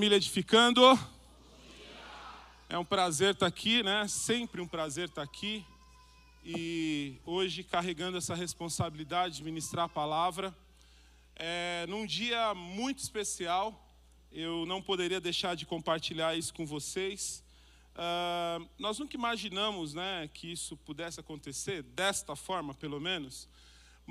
Família 0.00 0.16
Edificando. 0.16 0.98
É 2.70 2.78
um 2.78 2.84
prazer 2.86 3.34
estar 3.34 3.46
aqui, 3.46 3.82
né? 3.82 4.08
Sempre 4.08 4.62
um 4.62 4.66
prazer 4.66 5.10
estar 5.10 5.20
aqui. 5.20 5.62
E 6.42 7.18
hoje 7.26 7.62
carregando 7.62 8.16
essa 8.16 8.34
responsabilidade 8.34 9.36
de 9.36 9.44
ministrar 9.44 9.84
a 9.84 9.88
palavra. 9.90 10.56
É, 11.36 11.84
num 11.86 12.06
dia 12.06 12.54
muito 12.54 13.00
especial, 13.00 13.94
eu 14.32 14.64
não 14.64 14.80
poderia 14.80 15.20
deixar 15.20 15.54
de 15.54 15.66
compartilhar 15.66 16.34
isso 16.34 16.54
com 16.54 16.64
vocês. 16.64 17.44
Uh, 17.94 18.66
nós 18.78 18.98
nunca 18.98 19.14
imaginamos 19.18 19.92
né, 19.92 20.30
que 20.32 20.50
isso 20.50 20.78
pudesse 20.78 21.20
acontecer, 21.20 21.82
desta 21.82 22.34
forma 22.34 22.72
pelo 22.72 22.98
menos 22.98 23.46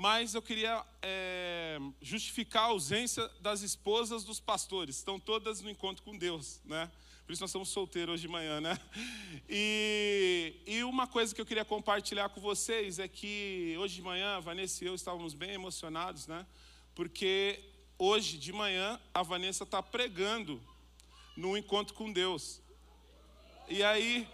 mas 0.00 0.34
eu 0.34 0.40
queria 0.40 0.82
é, 1.02 1.78
justificar 2.00 2.62
a 2.62 2.66
ausência 2.68 3.28
das 3.38 3.60
esposas 3.60 4.24
dos 4.24 4.40
pastores. 4.40 4.96
Estão 4.96 5.20
todas 5.20 5.60
no 5.60 5.68
encontro 5.68 6.02
com 6.02 6.16
Deus, 6.16 6.58
né? 6.64 6.90
Por 7.26 7.34
isso 7.34 7.42
nós 7.42 7.50
estamos 7.50 7.68
solteiros 7.68 8.14
hoje 8.14 8.22
de 8.22 8.28
manhã, 8.28 8.62
né? 8.62 8.80
E, 9.46 10.54
e 10.66 10.82
uma 10.84 11.06
coisa 11.06 11.34
que 11.34 11.40
eu 11.42 11.44
queria 11.44 11.66
compartilhar 11.66 12.30
com 12.30 12.40
vocês 12.40 12.98
é 12.98 13.06
que 13.06 13.76
hoje 13.78 13.96
de 13.96 14.00
manhã 14.00 14.40
Vanessa 14.40 14.82
e 14.82 14.86
eu 14.86 14.94
estávamos 14.94 15.34
bem 15.34 15.50
emocionados, 15.50 16.26
né? 16.26 16.46
Porque 16.94 17.62
hoje 17.98 18.38
de 18.38 18.54
manhã 18.54 18.98
a 19.12 19.22
Vanessa 19.22 19.64
está 19.64 19.82
pregando 19.82 20.62
no 21.36 21.58
encontro 21.58 21.92
com 21.92 22.10
Deus. 22.10 22.62
E 23.68 23.82
aí, 23.82 24.26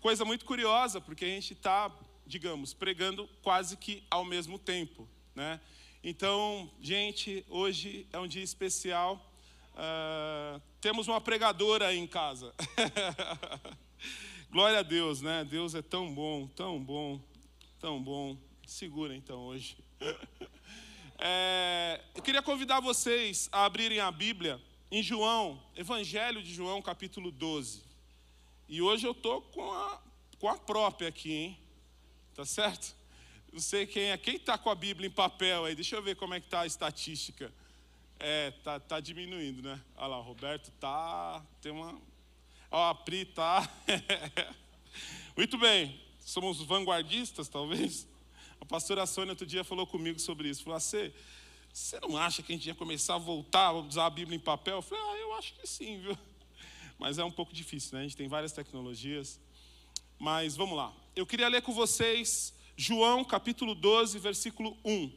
coisa 0.00 0.24
muito 0.24 0.44
curiosa, 0.44 1.00
porque 1.00 1.24
a 1.24 1.28
gente 1.28 1.52
está 1.52 1.96
digamos, 2.26 2.72
pregando 2.72 3.28
quase 3.42 3.76
que 3.76 4.02
ao 4.10 4.24
mesmo 4.24 4.58
tempo, 4.58 5.08
né? 5.34 5.60
Então, 6.04 6.70
gente, 6.80 7.44
hoje 7.48 8.06
é 8.12 8.18
um 8.18 8.26
dia 8.26 8.42
especial. 8.42 9.24
Uh, 9.72 10.60
temos 10.80 11.08
uma 11.08 11.20
pregadora 11.20 11.94
em 11.94 12.06
casa. 12.06 12.54
Glória 14.50 14.80
a 14.80 14.82
Deus, 14.82 15.22
né? 15.22 15.44
Deus 15.44 15.74
é 15.74 15.80
tão 15.80 16.12
bom, 16.12 16.46
tão 16.48 16.82
bom, 16.82 17.20
tão 17.80 18.02
bom. 18.02 18.36
Segura 18.66 19.14
então 19.14 19.40
hoje. 19.40 19.76
é, 21.18 22.00
eu 22.14 22.22
queria 22.22 22.42
convidar 22.42 22.80
vocês 22.80 23.48
a 23.52 23.64
abrirem 23.64 24.00
a 24.00 24.10
Bíblia 24.10 24.60
em 24.90 25.02
João, 25.02 25.62
Evangelho 25.74 26.42
de 26.42 26.52
João, 26.52 26.82
capítulo 26.82 27.30
12. 27.30 27.82
E 28.68 28.82
hoje 28.82 29.06
eu 29.06 29.14
tô 29.14 29.40
com 29.40 29.72
a, 29.72 30.02
com 30.38 30.48
a 30.48 30.58
própria 30.58 31.08
aqui, 31.08 31.32
hein? 31.32 31.58
Tá 32.34 32.44
certo? 32.44 32.94
Não 33.52 33.60
sei 33.60 33.86
quem 33.86 34.04
é. 34.04 34.16
Quem 34.16 34.36
está 34.36 34.56
com 34.56 34.70
a 34.70 34.74
Bíblia 34.74 35.06
em 35.06 35.10
papel 35.10 35.66
aí? 35.66 35.74
Deixa 35.74 35.94
eu 35.94 36.02
ver 36.02 36.16
como 36.16 36.32
é 36.32 36.40
que 36.40 36.46
está 36.46 36.62
a 36.62 36.66
estatística. 36.66 37.52
É, 38.18 38.50
tá, 38.62 38.80
tá 38.80 38.98
diminuindo, 38.98 39.60
né? 39.60 39.78
Olha 39.94 40.06
lá, 40.06 40.18
o 40.18 40.22
Roberto 40.22 40.70
tá. 40.80 41.44
Tem 41.60 41.70
uma. 41.70 42.00
Ó, 42.70 42.88
a 42.88 42.94
Pri 42.94 43.26
tá. 43.26 43.70
Muito 45.36 45.58
bem. 45.58 46.00
Somos 46.18 46.62
vanguardistas, 46.62 47.46
talvez. 47.46 48.08
A 48.58 48.64
pastora 48.64 49.04
Sônia 49.04 49.32
outro 49.32 49.44
dia 49.44 49.62
falou 49.62 49.86
comigo 49.86 50.18
sobre 50.18 50.48
isso. 50.48 50.62
Falou 50.62 50.78
assim, 50.78 51.12
você 51.70 52.00
não 52.00 52.16
acha 52.16 52.42
que 52.42 52.52
a 52.52 52.56
gente 52.56 52.66
ia 52.68 52.74
começar 52.74 53.16
a 53.16 53.18
voltar 53.18 53.66
a 53.66 53.72
usar 53.72 54.06
a 54.06 54.10
Bíblia 54.10 54.36
em 54.36 54.40
papel? 54.40 54.76
Eu 54.76 54.82
falei, 54.82 55.04
ah, 55.04 55.18
eu 55.18 55.34
acho 55.34 55.52
que 55.54 55.66
sim, 55.66 56.00
viu? 56.00 56.16
Mas 56.98 57.18
é 57.18 57.24
um 57.24 57.30
pouco 57.30 57.52
difícil, 57.52 57.96
né? 57.98 58.00
A 58.00 58.02
gente 58.04 58.16
tem 58.16 58.28
várias 58.28 58.52
tecnologias. 58.52 59.38
Mas 60.18 60.56
vamos 60.56 60.74
lá. 60.74 60.94
Eu 61.14 61.26
queria 61.26 61.48
ler 61.48 61.60
com 61.60 61.74
vocês 61.74 62.54
João 62.82 63.24
capítulo 63.24 63.76
12, 63.76 64.18
versículo 64.18 64.76
1. 64.84 65.12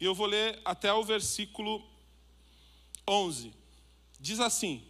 E 0.00 0.04
eu 0.06 0.14
vou 0.14 0.26
ler 0.26 0.58
até 0.64 0.90
o 0.90 1.04
versículo 1.04 1.86
11. 3.06 3.52
Diz 4.18 4.40
assim: 4.40 4.82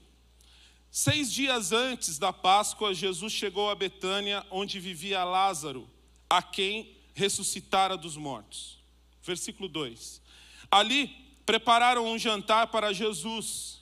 Seis 0.89 1.33
dias 1.33 1.73
antes 1.73 2.17
da 2.17 2.33
Páscoa, 2.33 2.95
Jesus 2.95 3.33
chegou 3.33 3.69
a 3.69 3.75
Betânia, 3.75 4.47
onde 4.53 4.78
vivia 4.78 5.25
Lázaro, 5.25 5.91
a 6.31 6.41
quem 6.41 6.97
ressuscitara 7.12 7.97
dos 7.97 8.17
mortos. 8.17 8.78
Versículo 9.21 9.69
2: 9.69 10.22
Ali 10.71 11.09
prepararam 11.45 12.06
um 12.06 12.17
jantar 12.17 12.69
para 12.69 12.93
Jesus. 12.93 13.78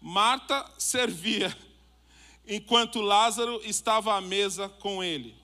Marta 0.00 0.64
servia, 0.78 1.56
enquanto 2.46 3.00
Lázaro 3.00 3.60
estava 3.64 4.14
à 4.14 4.20
mesa 4.20 4.68
com 4.68 5.02
ele. 5.02 5.34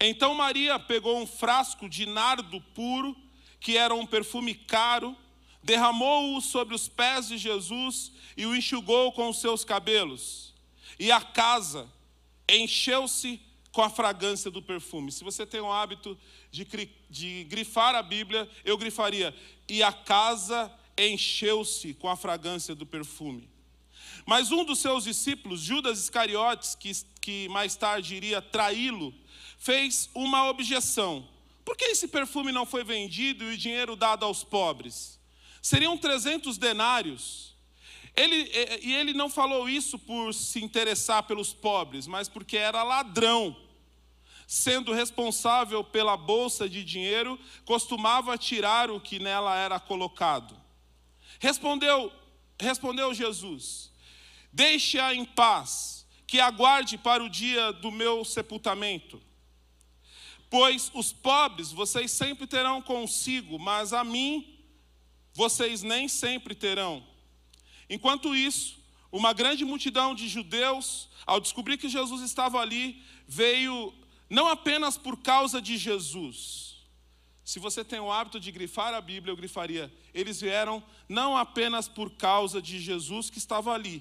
Então 0.00 0.34
Maria 0.34 0.78
pegou 0.78 1.18
um 1.18 1.26
frasco 1.26 1.88
de 1.88 2.06
nardo 2.06 2.60
puro, 2.74 3.16
que 3.60 3.76
era 3.76 3.94
um 3.94 4.06
perfume 4.06 4.54
caro, 4.54 5.16
derramou-o 5.62 6.40
sobre 6.40 6.74
os 6.74 6.88
pés 6.88 7.28
de 7.28 7.38
Jesus 7.38 8.12
e 8.36 8.44
o 8.44 8.54
enxugou 8.54 9.12
com 9.12 9.28
os 9.28 9.40
seus 9.40 9.64
cabelos. 9.64 10.52
E 10.98 11.10
a 11.10 11.20
casa 11.20 11.88
encheu-se 12.48 13.40
com 13.72 13.82
a 13.82 13.90
fragrância 13.90 14.50
do 14.50 14.62
perfume. 14.62 15.10
Se 15.10 15.24
você 15.24 15.46
tem 15.46 15.60
o 15.60 15.72
hábito 15.72 16.16
de, 16.50 16.66
de 17.10 17.44
grifar 17.44 17.94
a 17.94 18.02
Bíblia, 18.02 18.48
eu 18.64 18.76
grifaria: 18.76 19.34
e 19.68 19.82
a 19.82 19.92
casa 19.92 20.72
encheu-se 20.96 21.94
com 21.94 22.08
a 22.08 22.16
fragrância 22.16 22.74
do 22.74 22.86
perfume. 22.86 23.48
Mas 24.26 24.50
um 24.50 24.64
dos 24.64 24.78
seus 24.78 25.04
discípulos, 25.04 25.60
Judas 25.60 25.98
Iscariotes, 25.98 26.74
que, 26.74 26.92
que 27.20 27.48
mais 27.48 27.76
tarde 27.76 28.14
iria 28.14 28.40
traí-lo, 28.40 29.14
fez 29.58 30.08
uma 30.14 30.48
objeção. 30.48 31.28
Por 31.64 31.76
que 31.76 31.84
esse 31.84 32.08
perfume 32.08 32.52
não 32.52 32.66
foi 32.66 32.84
vendido 32.84 33.44
e 33.44 33.54
o 33.54 33.58
dinheiro 33.58 33.96
dado 33.96 34.24
aos 34.24 34.42
pobres? 34.44 35.18
Seriam 35.60 35.96
300 35.96 36.58
denários. 36.58 37.54
Ele, 38.16 38.50
e 38.82 38.94
ele 38.94 39.12
não 39.12 39.28
falou 39.28 39.68
isso 39.68 39.98
por 39.98 40.32
se 40.32 40.62
interessar 40.62 41.24
pelos 41.24 41.52
pobres, 41.52 42.06
mas 42.06 42.28
porque 42.28 42.56
era 42.56 42.82
ladrão 42.82 43.56
sendo 44.46 44.92
responsável 44.92 45.82
pela 45.82 46.16
bolsa 46.16 46.68
de 46.68 46.84
dinheiro, 46.84 47.38
costumava 47.64 48.36
tirar 48.38 48.90
o 48.90 49.00
que 49.00 49.18
nela 49.18 49.56
era 49.56 49.80
colocado. 49.80 50.56
Respondeu, 51.40 52.12
respondeu 52.60 53.12
Jesus: 53.14 53.90
Deixe-a 54.54 55.12
em 55.12 55.24
paz, 55.24 56.06
que 56.28 56.38
aguarde 56.38 56.96
para 56.96 57.24
o 57.24 57.28
dia 57.28 57.72
do 57.72 57.90
meu 57.90 58.24
sepultamento. 58.24 59.20
Pois 60.48 60.92
os 60.94 61.12
pobres 61.12 61.72
vocês 61.72 62.12
sempre 62.12 62.46
terão 62.46 62.80
consigo, 62.80 63.58
mas 63.58 63.92
a 63.92 64.04
mim 64.04 64.56
vocês 65.32 65.82
nem 65.82 66.06
sempre 66.06 66.54
terão. 66.54 67.04
Enquanto 67.90 68.32
isso, 68.32 68.80
uma 69.10 69.32
grande 69.32 69.64
multidão 69.64 70.14
de 70.14 70.28
judeus, 70.28 71.08
ao 71.26 71.40
descobrir 71.40 71.76
que 71.76 71.88
Jesus 71.88 72.22
estava 72.22 72.60
ali, 72.60 73.02
veio 73.26 73.92
não 74.30 74.46
apenas 74.46 74.96
por 74.96 75.16
causa 75.16 75.60
de 75.60 75.76
Jesus. 75.76 76.76
Se 77.44 77.58
você 77.58 77.84
tem 77.84 77.98
o 77.98 78.12
hábito 78.12 78.38
de 78.38 78.52
grifar 78.52 78.94
a 78.94 79.00
Bíblia, 79.00 79.32
eu 79.32 79.36
grifaria: 79.36 79.92
eles 80.14 80.40
vieram 80.40 80.80
não 81.08 81.36
apenas 81.36 81.88
por 81.88 82.12
causa 82.12 82.62
de 82.62 82.78
Jesus 82.78 83.28
que 83.30 83.38
estava 83.38 83.72
ali, 83.72 84.00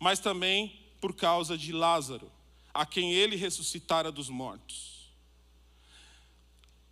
mas 0.00 0.18
também 0.18 0.80
por 0.98 1.14
causa 1.14 1.56
de 1.56 1.72
Lázaro, 1.72 2.32
a 2.72 2.86
quem 2.86 3.12
ele 3.12 3.36
ressuscitara 3.36 4.10
dos 4.10 4.30
mortos. 4.30 5.10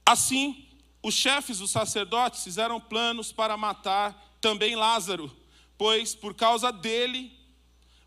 Assim, 0.04 0.68
os 1.02 1.14
chefes 1.14 1.58
dos 1.58 1.70
sacerdotes 1.70 2.44
fizeram 2.44 2.78
planos 2.78 3.32
para 3.32 3.56
matar 3.56 4.36
também 4.40 4.76
Lázaro, 4.76 5.34
pois 5.76 6.14
por 6.14 6.34
causa 6.34 6.70
dele, 6.70 7.32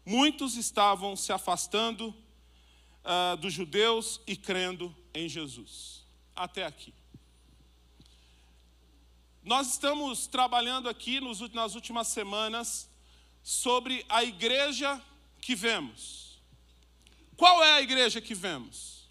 muitos 0.06 0.56
estavam 0.56 1.16
se 1.16 1.33
afastando 1.33 2.09
uh, 2.09 3.38
dos 3.38 3.53
judeus 3.53 4.22
e 4.28 4.35
crendo 4.35 4.95
em 5.13 5.28
Jesus. 5.28 6.06
Até 6.35 6.66
aqui. 6.66 6.94
Nós 9.44 9.71
estamos 9.71 10.27
trabalhando 10.27 10.88
aqui 10.88 11.19
nas 11.54 11.74
últimas 11.74 12.07
semanas 12.07 12.91
sobre 13.44 14.06
a 14.10 14.24
igreja 14.24 15.02
que 15.40 15.56
vemos. 15.56 16.40
Qual 17.36 17.64
é 17.64 17.74
a 17.74 17.82
igreja 17.82 18.22
que 18.22 18.36
vemos? 18.36 19.10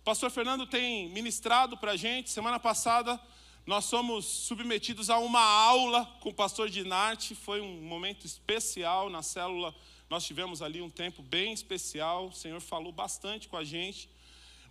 O 0.00 0.04
pastor 0.04 0.30
Fernando 0.30 0.66
tem 0.66 1.08
ministrado 1.10 1.76
para 1.76 1.92
a 1.92 1.96
gente. 1.96 2.30
Semana 2.30 2.58
passada 2.60 3.20
nós 3.66 3.84
somos 3.84 4.24
submetidos 4.24 5.10
a 5.10 5.18
uma 5.18 5.42
aula 5.42 6.06
com 6.20 6.30
o 6.30 6.34
pastor 6.34 6.70
Dinarte. 6.70 7.34
Foi 7.34 7.60
um 7.60 7.82
momento 7.82 8.26
especial 8.26 9.10
na 9.10 9.22
célula 9.22 9.74
nós 10.08 10.24
tivemos 10.24 10.62
ali 10.62 10.80
um 10.80 10.88
tempo 10.88 11.22
bem 11.22 11.52
especial, 11.52 12.28
o 12.28 12.32
Senhor 12.32 12.60
falou 12.60 12.90
bastante 12.90 13.46
com 13.46 13.56
a 13.56 13.64
gente. 13.64 14.08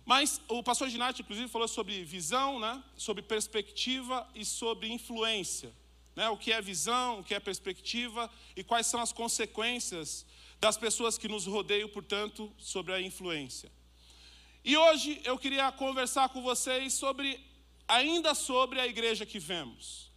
Mas 0.04 0.40
o 0.48 0.62
pastor 0.62 0.88
Ginati, 0.88 1.22
inclusive, 1.22 1.48
falou 1.48 1.68
sobre 1.68 2.02
visão, 2.02 2.58
né? 2.58 2.82
sobre 2.96 3.22
perspectiva 3.22 4.26
e 4.34 4.44
sobre 4.44 4.90
influência. 4.90 5.72
Né? 6.18 6.28
O 6.30 6.36
que 6.36 6.52
é 6.52 6.60
visão, 6.60 7.20
o 7.20 7.22
que 7.22 7.32
é 7.32 7.38
perspectiva 7.38 8.28
e 8.56 8.64
quais 8.64 8.88
são 8.88 9.00
as 9.00 9.12
consequências 9.12 10.26
das 10.58 10.76
pessoas 10.76 11.16
que 11.16 11.28
nos 11.28 11.46
rodeiam, 11.46 11.88
portanto, 11.88 12.52
sobre 12.58 12.92
a 12.92 13.00
influência. 13.00 13.70
E 14.64 14.76
hoje 14.76 15.20
eu 15.22 15.38
queria 15.38 15.70
conversar 15.70 16.28
com 16.30 16.42
vocês 16.42 16.92
sobre 16.92 17.40
ainda 17.86 18.34
sobre 18.34 18.80
a 18.80 18.86
igreja 18.88 19.24
que 19.24 19.38
vemos. 19.38 20.10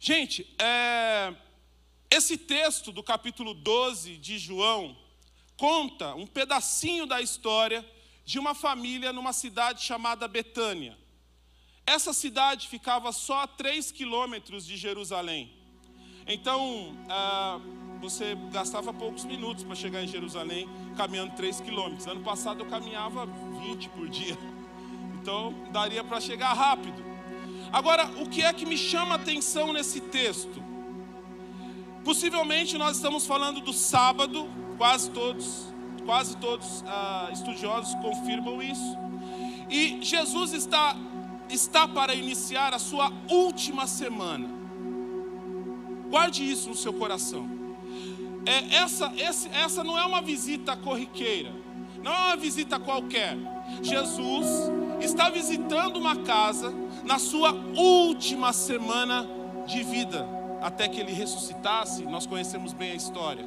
Gente, 0.00 0.50
é, 0.58 1.34
esse 2.10 2.38
texto 2.38 2.90
do 2.90 3.02
capítulo 3.02 3.52
12 3.52 4.16
de 4.16 4.38
João 4.38 4.96
conta 5.54 6.14
um 6.14 6.26
pedacinho 6.26 7.04
da 7.04 7.20
história 7.20 7.86
de 8.24 8.38
uma 8.38 8.54
família 8.54 9.12
numa 9.12 9.34
cidade 9.34 9.82
chamada 9.82 10.26
Betânia. 10.26 11.01
Essa 11.86 12.12
cidade 12.12 12.68
ficava 12.68 13.12
só 13.12 13.42
a 13.42 13.46
3 13.46 13.90
quilômetros 13.92 14.64
de 14.64 14.76
Jerusalém. 14.76 15.52
Então, 16.26 16.96
ah, 17.08 17.60
você 18.00 18.36
gastava 18.52 18.92
poucos 18.92 19.24
minutos 19.24 19.64
para 19.64 19.74
chegar 19.74 20.02
em 20.02 20.08
Jerusalém 20.08 20.68
caminhando 20.96 21.34
3 21.34 21.60
quilômetros. 21.60 22.06
Ano 22.06 22.22
passado 22.22 22.62
eu 22.62 22.66
caminhava 22.66 23.26
20 23.26 23.88
por 23.90 24.08
dia. 24.08 24.36
Então, 25.22 25.54
daria 25.70 26.02
para 26.02 26.20
chegar 26.20 26.52
rápido. 26.52 27.00
Agora, 27.72 28.06
o 28.20 28.28
que 28.28 28.42
é 28.42 28.52
que 28.52 28.66
me 28.66 28.76
chama 28.76 29.12
a 29.12 29.14
atenção 29.14 29.72
nesse 29.72 30.00
texto? 30.00 30.60
Possivelmente 32.04 32.76
nós 32.76 32.96
estamos 32.96 33.24
falando 33.24 33.60
do 33.60 33.72
sábado, 33.72 34.50
quase 34.76 35.10
todos, 35.12 35.72
quase 36.04 36.36
todos 36.38 36.82
ah, 36.88 37.30
estudiosos 37.32 37.94
confirmam 38.02 38.60
isso. 38.60 38.98
E 39.70 40.02
Jesus 40.02 40.52
está, 40.52 40.96
está 41.52 41.86
para 41.86 42.14
iniciar 42.14 42.72
a 42.74 42.78
sua 42.78 43.12
última 43.28 43.86
semana. 43.86 44.48
Guarde 46.10 46.50
isso 46.50 46.68
no 46.68 46.74
seu 46.74 46.92
coração. 46.92 47.48
É, 48.44 48.76
essa, 48.76 49.12
esse, 49.16 49.48
essa 49.48 49.84
não 49.84 49.98
é 49.98 50.04
uma 50.04 50.20
visita 50.20 50.76
corriqueira, 50.76 51.52
não 52.02 52.12
é 52.12 52.18
uma 52.28 52.36
visita 52.36 52.78
qualquer. 52.78 53.36
Jesus 53.80 54.46
está 55.00 55.30
visitando 55.30 55.96
uma 55.96 56.16
casa 56.16 56.74
na 57.04 57.18
sua 57.18 57.52
última 57.76 58.52
semana 58.52 59.28
de 59.66 59.82
vida, 59.82 60.26
até 60.60 60.88
que 60.88 61.00
ele 61.00 61.12
ressuscitasse. 61.12 62.04
Nós 62.04 62.26
conhecemos 62.26 62.72
bem 62.72 62.92
a 62.92 62.96
história. 62.96 63.46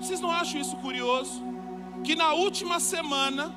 Vocês 0.00 0.20
não 0.20 0.30
acham 0.30 0.60
isso 0.60 0.76
curioso? 0.76 1.42
Que 2.04 2.14
na 2.14 2.32
última 2.34 2.78
semana, 2.78 3.54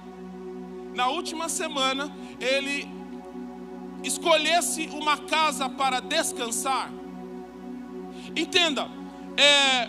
na 0.99 1.07
última 1.07 1.47
semana, 1.47 2.11
ele 2.41 2.77
escolhesse 4.03 4.89
uma 5.01 5.15
casa 5.17 5.69
para 5.69 6.01
descansar. 6.01 6.91
Entenda, 8.35 8.83
é, 9.37 9.87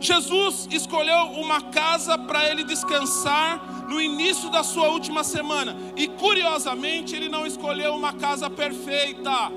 Jesus 0.00 0.66
escolheu 0.70 1.24
uma 1.44 1.60
casa 1.60 2.16
para 2.16 2.48
ele 2.48 2.64
descansar 2.64 3.86
no 3.86 4.00
início 4.00 4.48
da 4.48 4.62
sua 4.62 4.88
última 4.88 5.22
semana. 5.22 5.76
E 5.94 6.08
curiosamente, 6.08 7.14
ele 7.14 7.28
não 7.28 7.46
escolheu 7.46 7.94
uma 7.94 8.14
casa 8.14 8.48
perfeita. 8.48 9.52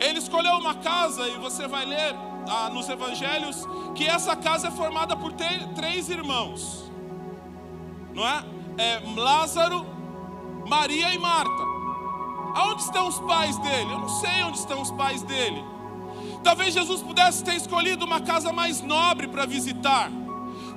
Ele 0.00 0.18
escolheu 0.18 0.54
uma 0.54 0.76
casa, 0.76 1.28
e 1.28 1.36
você 1.36 1.68
vai 1.68 1.84
ler 1.84 2.14
ah, 2.48 2.70
nos 2.70 2.88
evangelhos, 2.88 3.66
que 3.94 4.06
essa 4.06 4.34
casa 4.34 4.68
é 4.68 4.70
formada 4.70 5.14
por 5.14 5.30
três 5.74 6.08
irmãos, 6.08 6.89
não 8.14 8.26
é? 8.26 8.44
é? 8.78 9.02
Lázaro, 9.16 9.86
Maria 10.66 11.12
e 11.14 11.18
Marta. 11.18 11.70
Aonde 12.54 12.82
estão 12.82 13.08
os 13.08 13.20
pais 13.20 13.56
dele? 13.58 13.92
Eu 13.92 13.98
não 13.98 14.08
sei 14.08 14.42
onde 14.44 14.58
estão 14.58 14.80
os 14.82 14.90
pais 14.90 15.22
dele. 15.22 15.64
Talvez 16.42 16.74
Jesus 16.74 17.02
pudesse 17.02 17.44
ter 17.44 17.54
escolhido 17.54 18.04
uma 18.04 18.20
casa 18.20 18.52
mais 18.52 18.80
nobre 18.80 19.28
para 19.28 19.46
visitar. 19.46 20.10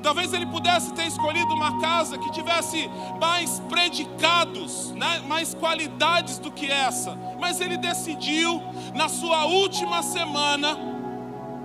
Talvez 0.01 0.33
ele 0.33 0.45
pudesse 0.45 0.93
ter 0.93 1.07
escolhido 1.07 1.53
uma 1.53 1.79
casa 1.79 2.17
que 2.17 2.29
tivesse 2.31 2.89
mais 3.19 3.61
predicados, 3.69 4.91
né? 4.91 5.23
mais 5.27 5.53
qualidades 5.53 6.37
do 6.39 6.51
que 6.51 6.69
essa. 6.69 7.17
Mas 7.39 7.61
ele 7.61 7.77
decidiu, 7.77 8.61
na 8.93 9.07
sua 9.07 9.45
última 9.45 10.03
semana, 10.03 10.77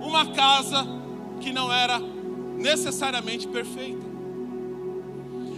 uma 0.01 0.25
casa 0.27 0.87
que 1.41 1.51
não 1.51 1.71
era 1.71 1.99
necessariamente 2.57 3.45
perfeita. 3.47 4.08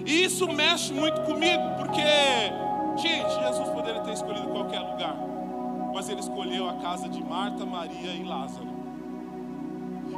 E 0.06 0.24
isso 0.24 0.48
mexe 0.52 0.94
muito 0.94 1.22
comigo, 1.22 1.64
porque, 1.78 2.02
gente, 2.98 3.30
Jesus 3.30 3.70
poderia 3.70 4.02
ter 4.02 4.14
escolhido 4.14 4.48
qualquer 4.48 4.80
lugar 4.80 5.32
mas 5.94 6.10
ele 6.10 6.20
escolheu 6.20 6.70
a 6.70 6.74
casa 6.74 7.08
de 7.10 7.24
Marta, 7.24 7.66
Maria 7.66 8.14
e 8.14 8.24
Lázaro. 8.24 8.70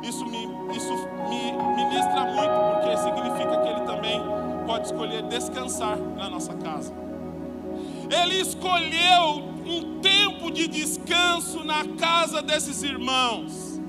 Isso 0.04 0.26
me, 0.26 0.44
isso 0.76 0.94
me 1.30 1.52
ministra 1.76 2.26
muito, 2.26 2.54
porque 2.74 2.98
significa 2.98 3.58
que 3.62 3.68
ele 3.70 3.82
também 3.82 4.22
pode 4.66 4.88
escolher 4.88 5.24
descansar 5.24 5.98
na 5.98 6.30
nossa 6.30 6.54
casa. 6.56 6.94
Ele 8.10 8.36
escolheu 8.36 9.54
um 9.66 10.00
tempo 10.02 10.52
de 10.52 10.68
descanso 10.68 11.64
na 11.64 11.86
casa 11.98 12.42
desses 12.42 12.84
irmãos. 12.84 13.82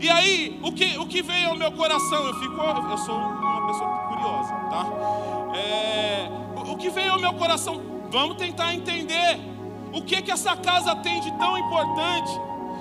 E 0.00 0.10
aí, 0.10 0.60
o 0.62 0.72
que, 0.72 0.98
o 0.98 1.06
que 1.06 1.22
veio 1.22 1.50
ao 1.50 1.56
meu 1.56 1.72
coração? 1.72 2.26
Eu 2.26 2.34
fico, 2.34 2.54
eu 2.54 2.98
sou 2.98 3.16
uma 3.16 3.66
pessoa 3.68 4.05
curiosa, 4.16 4.54
tá? 4.70 4.86
É, 5.56 6.28
o 6.70 6.76
que 6.76 6.90
veio 6.90 7.12
ao 7.12 7.20
meu 7.20 7.34
coração? 7.34 7.80
Vamos 8.10 8.36
tentar 8.36 8.74
entender 8.74 9.38
o 9.92 10.02
que 10.02 10.20
que 10.22 10.30
essa 10.30 10.56
casa 10.56 10.96
tem 10.96 11.20
de 11.20 11.30
tão 11.32 11.56
importante 11.58 12.32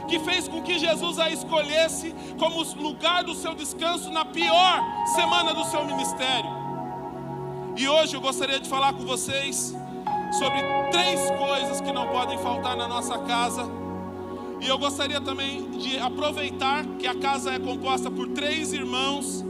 que 0.07 0.19
fez 0.19 0.47
com 0.47 0.61
que 0.61 0.77
Jesus 0.77 1.19
a 1.19 1.29
escolhesse 1.29 2.13
como 2.39 2.61
lugar 2.81 3.23
do 3.23 3.33
seu 3.33 3.53
descanso 3.53 4.11
na 4.11 4.23
pior 4.23 4.83
semana 5.07 5.53
do 5.53 5.65
seu 5.65 5.83
ministério? 5.85 6.49
E 7.75 7.87
hoje 7.87 8.15
eu 8.15 8.21
gostaria 8.21 8.59
de 8.59 8.69
falar 8.69 8.93
com 8.93 9.05
vocês 9.05 9.75
sobre 10.39 10.61
três 10.91 11.29
coisas 11.31 11.81
que 11.81 11.91
não 11.91 12.07
podem 12.07 12.37
faltar 12.37 12.75
na 12.75 12.87
nossa 12.87 13.17
casa. 13.19 13.69
E 14.61 14.67
eu 14.67 14.77
gostaria 14.77 15.19
também 15.19 15.69
de 15.71 15.99
aproveitar 15.99 16.85
que 16.97 17.05
a 17.05 17.15
casa 17.15 17.51
é 17.51 17.59
composta 17.59 18.09
por 18.09 18.29
três 18.29 18.71
irmãos 18.71 19.43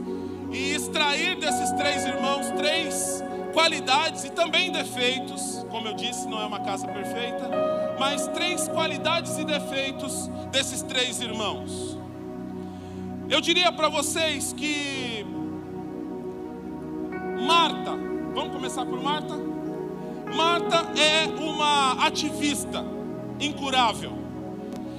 e 0.52 0.72
extrair 0.72 1.36
desses 1.36 1.70
três 1.72 2.04
irmãos 2.04 2.50
três 2.52 3.22
qualidades 3.52 4.24
e 4.24 4.30
também 4.30 4.70
defeitos. 4.70 5.64
Como 5.70 5.88
eu 5.88 5.94
disse, 5.94 6.28
não 6.28 6.40
é 6.40 6.44
uma 6.44 6.60
casa 6.60 6.86
perfeita, 6.86 7.50
mas 7.98 8.28
três 8.28 8.68
qualidades 8.68 9.38
e 9.38 9.44
defeitos 9.44 10.28
desses 10.50 10.82
três 10.82 11.20
irmãos. 11.20 11.98
Eu 13.28 13.40
diria 13.40 13.72
para 13.72 13.88
vocês 13.88 14.52
que 14.52 15.24
Marta, 17.46 17.92
vamos 18.34 18.52
começar 18.52 18.84
por 18.84 19.02
Marta? 19.02 19.34
Marta 20.34 21.00
é 21.00 21.26
uma 21.42 22.06
ativista 22.06 22.84
incurável. 23.40 24.25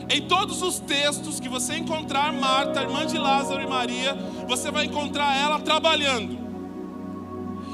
Em 0.10 0.22
todos 0.22 0.62
os 0.62 0.80
textos 0.80 1.40
que 1.40 1.50
você 1.50 1.78
encontrar 1.78 2.32
Marta, 2.32 2.82
irmã 2.82 3.06
de 3.06 3.18
Lázaro 3.18 3.62
e 3.62 3.68
Maria, 3.68 4.16
você 4.48 4.72
vai 4.72 4.86
encontrar 4.86 5.36
ela 5.36 5.60
trabalhando. 5.60 6.48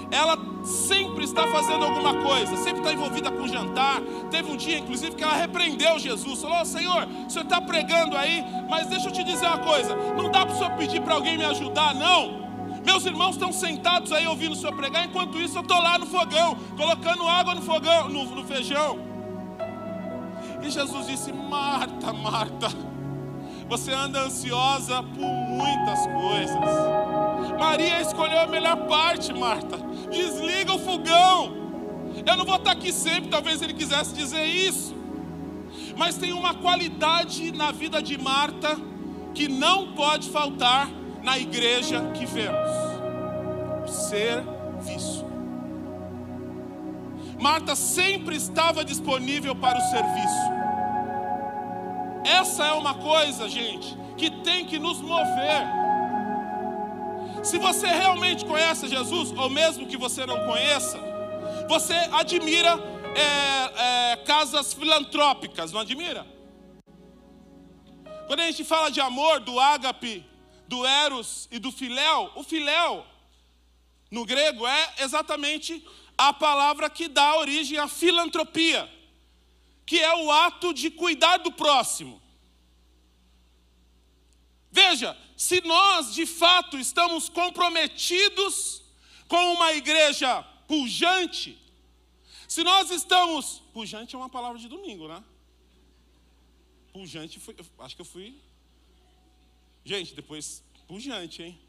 Ela 0.09 0.37
sempre 0.63 1.25
está 1.25 1.47
fazendo 1.47 1.85
alguma 1.85 2.21
coisa, 2.23 2.55
sempre 2.57 2.79
está 2.79 2.93
envolvida 2.93 3.31
com 3.31 3.47
jantar. 3.47 4.01
Teve 4.31 4.51
um 4.51 4.57
dia, 4.57 4.79
inclusive, 4.79 5.15
que 5.15 5.23
ela 5.23 5.35
repreendeu 5.35 5.99
Jesus, 5.99 6.41
falou: 6.41 6.61
oh, 6.61 6.65
Senhor, 6.65 7.07
o 7.27 7.29
senhor 7.29 7.43
está 7.43 7.61
pregando 7.61 8.17
aí, 8.17 8.43
mas 8.69 8.87
deixa 8.87 9.09
eu 9.09 9.11
te 9.11 9.23
dizer 9.23 9.47
uma 9.47 9.59
coisa: 9.59 9.95
não 10.15 10.31
dá 10.31 10.45
para 10.45 10.55
o 10.55 10.57
senhor 10.57 10.71
pedir 10.73 11.01
para 11.01 11.13
alguém 11.13 11.37
me 11.37 11.45
ajudar, 11.45 11.93
não. 11.93 12.43
Meus 12.83 13.05
irmãos 13.05 13.35
estão 13.35 13.51
sentados 13.53 14.11
aí 14.11 14.27
ouvindo 14.27 14.53
o 14.53 14.55
senhor 14.55 14.75
pregar, 14.75 15.05
enquanto 15.05 15.39
isso 15.39 15.57
eu 15.57 15.61
estou 15.61 15.79
lá 15.79 15.97
no 15.97 16.05
fogão, 16.05 16.57
colocando 16.75 17.27
água 17.27 17.55
no 17.55 17.61
fogão, 17.61 18.09
no, 18.09 18.25
no 18.25 18.43
feijão. 18.45 19.12
E 20.63 20.69
Jesus 20.69 21.07
disse: 21.07 21.31
Marta, 21.33 22.13
Marta, 22.13 22.69
você 23.67 23.91
anda 23.91 24.21
ansiosa 24.21 25.03
por 25.03 25.33
muitas 25.49 26.07
coisas. 26.07 27.59
Maria 27.59 28.01
escolheu 28.01 28.39
a 28.39 28.47
melhor 28.47 28.77
parte, 28.87 29.33
Marta. 29.33 29.77
Desliga 30.09 30.73
o 30.73 30.79
fogão. 30.79 31.63
Eu 32.25 32.37
não 32.37 32.45
vou 32.45 32.55
estar 32.55 32.71
aqui 32.71 32.91
sempre, 32.93 33.29
talvez 33.29 33.61
ele 33.61 33.73
quisesse 33.73 34.13
dizer 34.13 34.45
isso. 34.45 34.95
Mas 35.97 36.17
tem 36.17 36.31
uma 36.31 36.53
qualidade 36.53 37.51
na 37.51 37.71
vida 37.71 38.01
de 38.01 38.17
Marta 38.17 38.77
que 39.33 39.47
não 39.47 39.93
pode 39.93 40.29
faltar 40.29 40.89
na 41.21 41.37
igreja 41.37 42.01
que 42.13 42.25
vemos: 42.25 42.69
serviço. 43.87 44.52
Marta 47.43 47.75
sempre 47.75 48.37
estava 48.37 48.85
disponível 48.85 49.53
para 49.53 49.77
o 49.77 49.81
serviço. 49.89 50.43
Essa 52.23 52.67
é 52.67 52.71
uma 52.71 52.93
coisa, 52.93 53.49
gente, 53.49 53.97
que 54.17 54.31
tem 54.47 54.65
que 54.65 54.79
nos 54.79 55.01
mover. 55.01 55.63
Se 57.43 57.57
você 57.57 57.87
realmente 57.87 58.45
conhece 58.45 58.87
Jesus, 58.87 59.33
ou 59.33 59.49
mesmo 59.49 59.87
que 59.87 59.97
você 59.97 60.25
não 60.25 60.45
conheça, 60.45 60.97
você 61.67 61.93
admira 62.13 62.79
é, 63.13 64.11
é, 64.13 64.15
casas 64.23 64.73
filantrópicas, 64.73 65.73
não 65.73 65.81
admira? 65.81 66.25
Quando 68.25 68.39
a 68.39 68.45
gente 68.45 68.63
fala 68.63 68.89
de 68.89 69.01
amor, 69.01 69.41
do 69.41 69.59
ágape, 69.59 70.25
do 70.65 70.85
eros 70.85 71.49
e 71.51 71.59
do 71.59 71.73
filéu, 71.73 72.31
o 72.37 72.43
filéu 72.43 73.05
no 74.09 74.25
grego 74.25 74.65
é 74.65 74.93
exatamente 74.99 75.85
a 76.29 76.33
palavra 76.33 76.89
que 76.89 77.07
dá 77.07 77.37
origem 77.37 77.77
à 77.77 77.87
filantropia, 77.87 78.89
que 79.85 79.99
é 79.99 80.15
o 80.15 80.31
ato 80.31 80.73
de 80.73 80.89
cuidar 80.89 81.37
do 81.37 81.51
próximo. 81.51 82.21
Veja, 84.71 85.17
se 85.37 85.61
nós 85.61 86.13
de 86.13 86.25
fato 86.25 86.77
estamos 86.77 87.29
comprometidos 87.29 88.81
com 89.27 89.53
uma 89.53 89.73
igreja 89.73 90.41
pujante, 90.67 91.59
se 92.47 92.63
nós 92.63 92.91
estamos. 92.91 93.61
Pujante 93.73 94.15
é 94.15 94.17
uma 94.17 94.29
palavra 94.29 94.59
de 94.59 94.67
domingo, 94.67 95.07
né? 95.07 95.23
Pujante, 96.91 97.39
foi, 97.39 97.55
acho 97.79 97.95
que 97.95 98.01
eu 98.01 98.05
fui. 98.05 98.39
Gente, 99.83 100.13
depois, 100.13 100.63
pujante, 100.87 101.41
hein? 101.41 101.59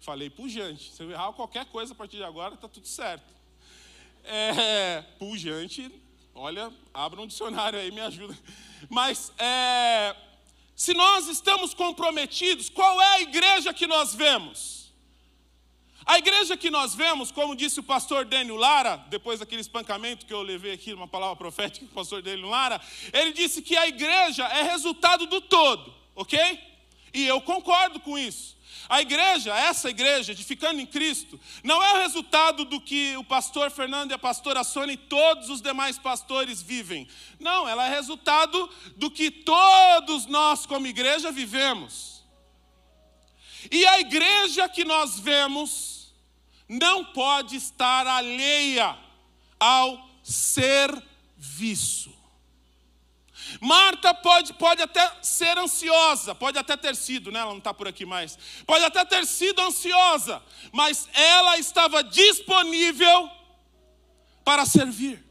Falei 0.00 0.28
pujante. 0.28 0.92
Se 0.92 1.02
eu 1.02 1.10
errar 1.10 1.32
qualquer 1.32 1.66
coisa 1.66 1.92
a 1.92 1.96
partir 1.96 2.16
de 2.16 2.24
agora, 2.24 2.54
está 2.54 2.68
tudo 2.68 2.86
certo. 2.86 3.37
É, 4.30 5.02
pujante, 5.18 5.90
olha, 6.34 6.70
abra 6.92 7.18
um 7.18 7.26
dicionário 7.26 7.78
aí, 7.78 7.90
me 7.90 8.00
ajuda. 8.02 8.36
Mas, 8.90 9.32
é, 9.38 10.14
se 10.76 10.92
nós 10.92 11.28
estamos 11.28 11.72
comprometidos, 11.72 12.68
qual 12.68 13.00
é 13.00 13.06
a 13.14 13.20
igreja 13.22 13.72
que 13.72 13.86
nós 13.86 14.14
vemos? 14.14 14.92
A 16.04 16.18
igreja 16.18 16.58
que 16.58 16.70
nós 16.70 16.94
vemos, 16.94 17.30
como 17.30 17.56
disse 17.56 17.80
o 17.80 17.82
pastor 17.82 18.26
Daniel 18.26 18.56
Lara, 18.56 18.96
depois 19.08 19.40
daquele 19.40 19.62
espancamento 19.62 20.26
que 20.26 20.34
eu 20.34 20.42
levei 20.42 20.72
aqui, 20.72 20.92
uma 20.92 21.08
palavra 21.08 21.36
profética 21.36 21.86
do 21.86 21.92
pastor 21.92 22.20
Daniel 22.20 22.48
Lara, 22.48 22.80
ele 23.14 23.32
disse 23.32 23.62
que 23.62 23.78
a 23.78 23.88
igreja 23.88 24.44
é 24.44 24.62
resultado 24.62 25.24
do 25.24 25.40
todo, 25.40 25.94
ok? 26.14 26.38
E 27.14 27.26
eu 27.26 27.40
concordo 27.40 27.98
com 27.98 28.18
isso. 28.18 28.57
A 28.88 29.02
igreja, 29.02 29.54
essa 29.54 29.90
igreja, 29.90 30.34
de 30.34 30.42
ficando 30.42 30.80
em 30.80 30.86
Cristo, 30.86 31.38
não 31.62 31.82
é 31.82 31.94
o 31.94 32.02
resultado 32.02 32.64
do 32.64 32.80
que 32.80 33.16
o 33.16 33.24
pastor 33.24 33.70
Fernando 33.70 34.10
e 34.10 34.14
a 34.14 34.18
pastora 34.18 34.64
Sônia 34.64 34.94
e 34.94 34.96
todos 34.96 35.50
os 35.50 35.60
demais 35.60 35.98
pastores 35.98 36.62
vivem. 36.62 37.06
Não, 37.38 37.68
ela 37.68 37.86
é 37.86 37.90
resultado 37.90 38.68
do 38.96 39.10
que 39.10 39.30
todos 39.30 40.26
nós, 40.26 40.64
como 40.64 40.86
igreja, 40.86 41.30
vivemos. 41.30 42.24
E 43.70 43.86
a 43.86 44.00
igreja 44.00 44.68
que 44.68 44.84
nós 44.84 45.18
vemos, 45.18 46.14
não 46.68 47.04
pode 47.04 47.56
estar 47.56 48.06
alheia 48.06 48.96
ao 49.58 50.08
serviço. 50.22 52.17
Marta 53.60 54.12
pode, 54.14 54.52
pode 54.54 54.82
até 54.82 55.10
ser 55.22 55.56
ansiosa, 55.58 56.34
pode 56.34 56.58
até 56.58 56.76
ter 56.76 56.94
sido, 56.94 57.30
né? 57.30 57.40
ela 57.40 57.50
não 57.50 57.58
está 57.58 57.72
por 57.72 57.88
aqui 57.88 58.04
mais, 58.04 58.38
pode 58.66 58.84
até 58.84 59.04
ter 59.04 59.26
sido 59.26 59.60
ansiosa, 59.62 60.42
mas 60.72 61.08
ela 61.12 61.58
estava 61.58 62.02
disponível 62.02 63.30
para 64.44 64.66
servir. 64.66 65.24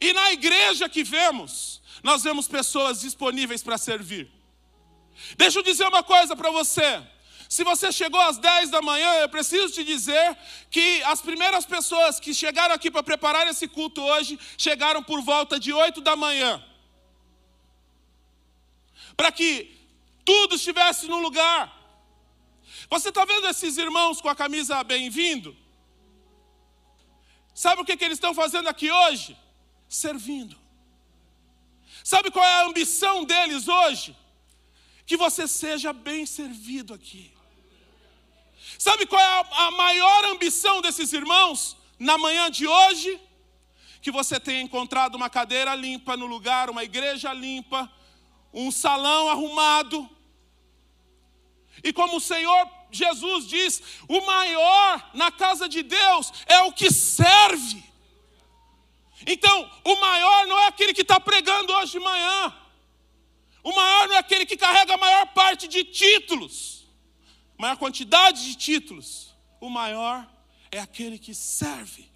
E 0.00 0.12
na 0.12 0.32
igreja 0.32 0.88
que 0.88 1.04
vemos, 1.04 1.82
nós 2.02 2.22
vemos 2.22 2.48
pessoas 2.48 3.00
disponíveis 3.00 3.62
para 3.62 3.76
servir. 3.76 4.30
Deixa 5.36 5.58
eu 5.58 5.62
dizer 5.62 5.86
uma 5.86 6.02
coisa 6.02 6.34
para 6.34 6.50
você. 6.50 7.02
Se 7.52 7.64
você 7.64 7.92
chegou 7.92 8.18
às 8.18 8.38
10 8.38 8.70
da 8.70 8.80
manhã, 8.80 9.10
eu 9.16 9.28
preciso 9.28 9.74
te 9.74 9.84
dizer 9.84 10.38
que 10.70 11.02
as 11.02 11.20
primeiras 11.20 11.66
pessoas 11.66 12.18
que 12.18 12.32
chegaram 12.32 12.74
aqui 12.74 12.90
para 12.90 13.02
preparar 13.02 13.46
esse 13.46 13.68
culto 13.68 14.00
hoje 14.00 14.38
chegaram 14.56 15.02
por 15.02 15.20
volta 15.20 15.60
de 15.60 15.70
8 15.70 16.00
da 16.00 16.16
manhã. 16.16 16.64
Para 19.14 19.30
que 19.30 19.50
tudo 20.24 20.54
estivesse 20.54 21.06
no 21.08 21.18
lugar. 21.18 21.60
Você 22.88 23.10
está 23.10 23.22
vendo 23.26 23.46
esses 23.46 23.76
irmãos 23.76 24.22
com 24.22 24.30
a 24.30 24.34
camisa 24.34 24.82
bem-vindo? 24.82 25.54
Sabe 27.54 27.82
o 27.82 27.84
que, 27.84 27.98
que 27.98 28.04
eles 28.06 28.16
estão 28.16 28.32
fazendo 28.32 28.70
aqui 28.70 28.90
hoje? 28.90 29.36
Servindo. 29.90 30.56
Sabe 32.02 32.30
qual 32.30 32.46
é 32.46 32.62
a 32.62 32.64
ambição 32.64 33.26
deles 33.26 33.68
hoje? 33.68 34.16
Que 35.04 35.18
você 35.18 35.46
seja 35.46 35.92
bem 35.92 36.24
servido 36.24 36.94
aqui. 36.94 37.41
Sabe 38.82 39.06
qual 39.06 39.22
é 39.22 39.46
a, 39.52 39.70
maior 39.70 40.24
ambição 40.24 40.80
desses 40.80 41.12
irmãos 41.12 41.76
na 42.00 42.18
manhã 42.18 42.50
de 42.50 42.66
hoje? 42.66 43.20
Que 44.00 44.10
você 44.10 44.40
tenha 44.40 44.60
encontrado 44.60 45.14
uma 45.14 45.30
cadeira 45.30 45.72
limpa 45.76 46.16
no 46.16 46.26
lugar, 46.26 46.68
uma 46.68 46.82
igreja 46.82 47.32
limpa, 47.32 47.88
um 48.52 48.72
salão 48.72 49.30
arrumado. 49.30 50.10
E 51.84 51.92
como 51.92 52.16
o 52.16 52.20
Senhor 52.20 52.68
Jesus 52.90 53.46
diz, 53.46 53.80
o 54.08 54.20
maior 54.26 55.10
na 55.14 55.30
casa 55.30 55.68
de 55.68 55.84
Deus 55.84 56.32
é 56.46 56.58
o 56.62 56.72
que 56.72 56.90
serve. 56.90 57.84
Então, 59.24 59.70
o 59.84 59.94
maior 60.00 60.48
não 60.48 60.58
é 60.58 60.66
aquele 60.66 60.92
que 60.92 61.02
está 61.02 61.20
pregando 61.20 61.72
hoje 61.72 61.92
de 61.92 62.00
manhã. 62.00 62.52
O 63.62 63.72
maior 63.72 64.08
não 64.08 64.16
é 64.16 64.18
aquele 64.18 64.44
que 64.44 64.56
carrega 64.56 64.94
a 64.94 64.98
maior 64.98 65.26
parte 65.28 65.68
de 65.68 65.84
títulos 65.84 66.81
maior 67.62 67.76
quantidade 67.76 68.42
de 68.42 68.56
títulos, 68.56 69.32
o 69.60 69.70
maior 69.70 70.28
é 70.68 70.80
aquele 70.80 71.16
que 71.16 71.32
serve. 71.32 72.10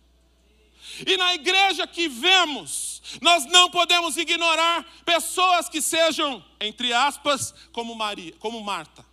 E 1.07 1.17
na 1.17 1.35
igreja 1.35 1.87
que 1.87 2.09
vemos, 2.09 3.01
nós 3.23 3.47
não 3.47 3.71
podemos 3.71 4.17
ignorar 4.17 4.85
pessoas 5.05 5.69
que 5.69 5.81
sejam, 5.81 6.45
entre 6.61 6.93
aspas, 6.93 7.55
como 7.71 7.95
Maria, 7.95 8.33
como 8.41 8.61
Marta, 8.61 9.07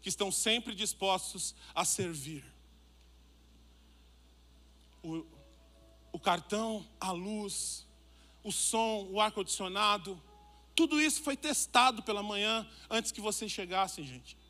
que 0.00 0.08
estão 0.08 0.32
sempre 0.32 0.74
dispostos 0.74 1.54
a 1.74 1.84
servir. 1.84 2.42
O, 5.02 5.26
o 6.12 6.18
cartão, 6.18 6.88
a 6.98 7.12
luz, 7.12 7.86
o 8.42 8.50
som, 8.50 9.06
o 9.10 9.20
ar-condicionado, 9.20 10.18
tudo 10.74 10.98
isso 10.98 11.22
foi 11.22 11.36
testado 11.36 12.02
pela 12.02 12.22
manhã 12.22 12.66
antes 12.88 13.12
que 13.12 13.20
vocês 13.20 13.52
chegassem, 13.52 14.06
gente. 14.06 14.40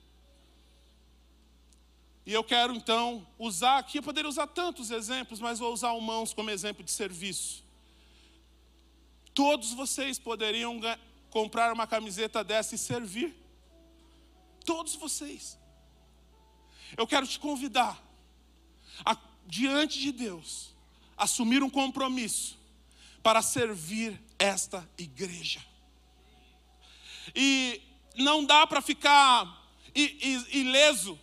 E 2.24 2.32
eu 2.32 2.44
quero 2.44 2.74
então 2.74 3.26
usar 3.38 3.78
aqui, 3.78 3.98
eu 3.98 4.02
poderia 4.02 4.28
usar 4.28 4.46
tantos 4.46 4.90
exemplos, 4.90 5.40
mas 5.40 5.58
vou 5.58 5.72
usar 5.72 5.92
o 5.92 6.00
mãos 6.00 6.32
como 6.32 6.50
exemplo 6.50 6.84
de 6.84 6.90
serviço. 6.90 7.64
Todos 9.34 9.72
vocês 9.72 10.18
poderiam 10.18 10.80
comprar 11.30 11.72
uma 11.72 11.86
camiseta 11.86 12.44
dessa 12.44 12.74
e 12.74 12.78
servir. 12.78 13.34
Todos 14.64 14.94
vocês. 14.94 15.58
Eu 16.96 17.06
quero 17.06 17.26
te 17.26 17.40
convidar 17.40 18.00
a, 19.04 19.16
diante 19.46 19.98
de 19.98 20.12
Deus, 20.12 20.74
assumir 21.16 21.62
um 21.62 21.70
compromisso 21.70 22.58
para 23.22 23.42
servir 23.42 24.20
esta 24.38 24.88
igreja. 24.98 25.64
E 27.34 27.80
não 28.16 28.44
dá 28.44 28.66
para 28.66 28.82
ficar 28.82 29.60
ileso 29.94 31.18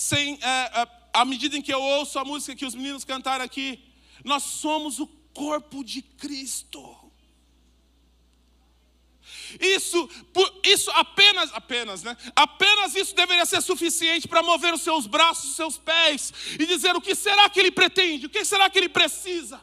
sem, 0.00 0.38
é, 0.40 0.80
é, 0.80 0.88
à 1.12 1.26
medida 1.26 1.58
em 1.58 1.60
que 1.60 1.74
eu 1.74 1.82
ouço 1.82 2.18
a 2.18 2.24
música 2.24 2.56
que 2.56 2.64
os 2.64 2.74
meninos 2.74 3.04
cantaram 3.04 3.44
aqui, 3.44 3.84
nós 4.24 4.44
somos 4.44 4.98
o 4.98 5.06
corpo 5.06 5.84
de 5.84 6.00
Cristo. 6.00 6.96
Isso, 9.60 10.08
isso 10.64 10.90
apenas, 10.92 11.52
apenas, 11.52 12.02
né? 12.02 12.16
Apenas 12.34 12.94
isso 12.94 13.14
deveria 13.14 13.44
ser 13.44 13.60
suficiente 13.60 14.26
para 14.26 14.42
mover 14.42 14.72
os 14.72 14.80
seus 14.80 15.06
braços, 15.06 15.50
os 15.50 15.56
seus 15.56 15.76
pés 15.76 16.32
e 16.58 16.64
dizer 16.64 16.96
o 16.96 17.00
que 17.02 17.14
será 17.14 17.50
que 17.50 17.60
ele 17.60 17.70
pretende, 17.70 18.24
o 18.24 18.30
que 18.30 18.42
será 18.42 18.70
que 18.70 18.78
ele 18.78 18.88
precisa. 18.88 19.60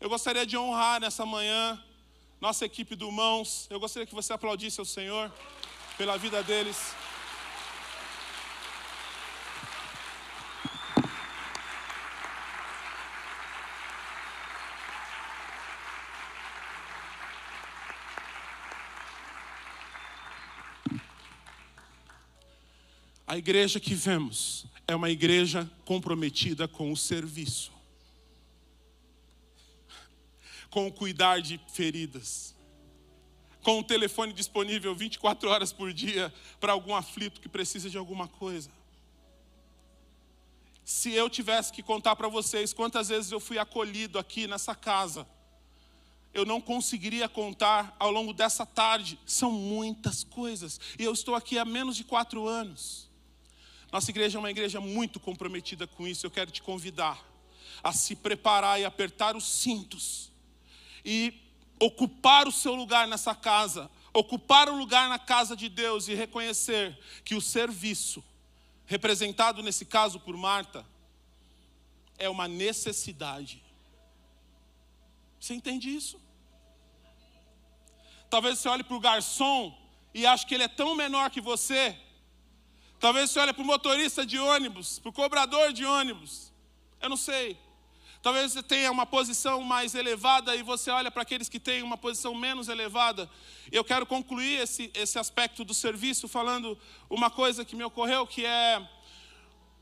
Eu 0.00 0.08
gostaria 0.08 0.44
de 0.44 0.56
honrar 0.56 1.00
nessa 1.00 1.24
manhã 1.24 1.80
nossa 2.40 2.64
equipe 2.64 2.96
do 2.96 3.10
Mãos. 3.12 3.68
Eu 3.70 3.78
gostaria 3.78 4.06
que 4.06 4.14
você 4.14 4.32
aplaudisse 4.32 4.80
ao 4.80 4.86
Senhor 4.86 5.32
pela 5.98 6.16
vida 6.16 6.44
deles. 6.44 6.94
A 23.26 23.36
igreja 23.36 23.80
que 23.80 23.94
vemos 23.94 24.66
é 24.86 24.94
uma 24.94 25.10
igreja 25.10 25.68
comprometida 25.84 26.68
com 26.68 26.92
o 26.92 26.96
serviço, 26.96 27.72
com 30.70 30.86
o 30.86 30.92
cuidar 30.92 31.40
de 31.40 31.60
feridas, 31.72 32.54
com 33.68 33.80
o 33.80 33.84
telefone 33.84 34.32
disponível 34.32 34.94
24 34.94 35.50
horas 35.50 35.74
por 35.74 35.92
dia 35.92 36.32
para 36.58 36.72
algum 36.72 36.94
aflito 36.94 37.38
que 37.38 37.50
precisa 37.50 37.90
de 37.90 37.98
alguma 37.98 38.26
coisa. 38.26 38.70
Se 40.82 41.12
eu 41.12 41.28
tivesse 41.28 41.70
que 41.70 41.82
contar 41.82 42.16
para 42.16 42.28
vocês 42.28 42.72
quantas 42.72 43.10
vezes 43.10 43.30
eu 43.30 43.38
fui 43.38 43.58
acolhido 43.58 44.18
aqui 44.18 44.46
nessa 44.46 44.74
casa, 44.74 45.28
eu 46.32 46.46
não 46.46 46.62
conseguiria 46.62 47.28
contar 47.28 47.94
ao 47.98 48.10
longo 48.10 48.32
dessa 48.32 48.64
tarde. 48.64 49.18
São 49.26 49.52
muitas 49.52 50.24
coisas. 50.24 50.80
E 50.98 51.04
eu 51.04 51.12
estou 51.12 51.34
aqui 51.34 51.58
há 51.58 51.64
menos 51.66 51.94
de 51.94 52.04
quatro 52.04 52.48
anos. 52.48 53.06
Nossa 53.92 54.10
igreja 54.10 54.38
é 54.38 54.40
uma 54.40 54.50
igreja 54.50 54.80
muito 54.80 55.20
comprometida 55.20 55.86
com 55.86 56.08
isso. 56.08 56.24
Eu 56.24 56.30
quero 56.30 56.50
te 56.50 56.62
convidar 56.62 57.22
a 57.84 57.92
se 57.92 58.16
preparar 58.16 58.80
e 58.80 58.86
apertar 58.86 59.36
os 59.36 59.44
cintos 59.44 60.32
e 61.04 61.47
ocupar 61.80 62.46
o 62.48 62.52
seu 62.52 62.74
lugar 62.74 63.06
nessa 63.06 63.34
casa, 63.34 63.90
ocupar 64.12 64.68
o 64.68 64.76
lugar 64.76 65.08
na 65.08 65.18
casa 65.18 65.56
de 65.56 65.68
Deus 65.68 66.08
e 66.08 66.14
reconhecer 66.14 66.98
que 67.24 67.34
o 67.34 67.40
serviço, 67.40 68.24
representado 68.86 69.62
nesse 69.62 69.84
caso 69.84 70.18
por 70.18 70.36
Marta, 70.36 70.84
é 72.18 72.28
uma 72.28 72.48
necessidade. 72.48 73.62
Você 75.38 75.54
entende 75.54 75.94
isso? 75.94 76.20
Talvez 78.28 78.58
você 78.58 78.68
olhe 78.68 78.84
para 78.84 78.96
o 78.96 79.00
garçom 79.00 79.76
e 80.12 80.26
ache 80.26 80.46
que 80.46 80.54
ele 80.54 80.64
é 80.64 80.68
tão 80.68 80.94
menor 80.94 81.30
que 81.30 81.40
você. 81.40 81.96
Talvez 82.98 83.30
você 83.30 83.38
olhe 83.38 83.52
para 83.52 83.62
o 83.62 83.66
motorista 83.66 84.26
de 84.26 84.38
ônibus, 84.38 84.98
para 84.98 85.10
o 85.10 85.12
cobrador 85.12 85.72
de 85.72 85.84
ônibus. 85.84 86.52
Eu 87.00 87.08
não 87.08 87.16
sei. 87.16 87.58
Talvez 88.28 88.52
você 88.52 88.62
tenha 88.62 88.92
uma 88.92 89.06
posição 89.06 89.62
mais 89.62 89.94
elevada 89.94 90.54
e 90.54 90.62
você 90.62 90.90
olha 90.90 91.10
para 91.10 91.22
aqueles 91.22 91.48
que 91.48 91.58
têm 91.58 91.82
uma 91.82 91.96
posição 91.96 92.34
menos 92.34 92.68
elevada. 92.68 93.26
Eu 93.72 93.82
quero 93.82 94.04
concluir 94.04 94.60
esse, 94.60 94.90
esse 94.92 95.18
aspecto 95.18 95.64
do 95.64 95.72
serviço 95.72 96.28
falando 96.28 96.78
uma 97.08 97.30
coisa 97.30 97.64
que 97.64 97.74
me 97.74 97.82
ocorreu, 97.82 98.26
que 98.26 98.44
é 98.44 98.86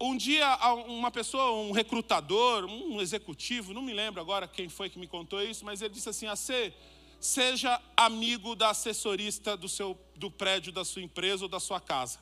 um 0.01 0.17
dia 0.17 0.47
uma 0.87 1.11
pessoa, 1.11 1.61
um 1.61 1.73
recrutador, 1.73 2.67
um 2.67 3.01
executivo, 3.01 3.75
não 3.75 3.83
me 3.83 3.93
lembro 3.93 4.21
agora 4.21 4.47
quem 4.47 4.69
foi 4.69 4.89
que 4.89 4.97
me 4.97 5.09
contou 5.09 5.43
isso, 5.43 5.65
mas 5.65 5.83
ele 5.83 5.95
disse 5.95 6.09
assim: 6.09 6.29
"AC, 6.29 6.73
seja 7.19 7.83
amigo 7.97 8.55
da 8.55 8.71
assessorista 8.71 9.57
do 9.57 9.69
seu 9.69 9.99
do 10.15 10.31
prédio 10.31 10.71
da 10.71 10.85
sua 10.85 11.03
empresa 11.03 11.47
ou 11.47 11.49
da 11.49 11.59
sua 11.59 11.81
casa. 11.81 12.21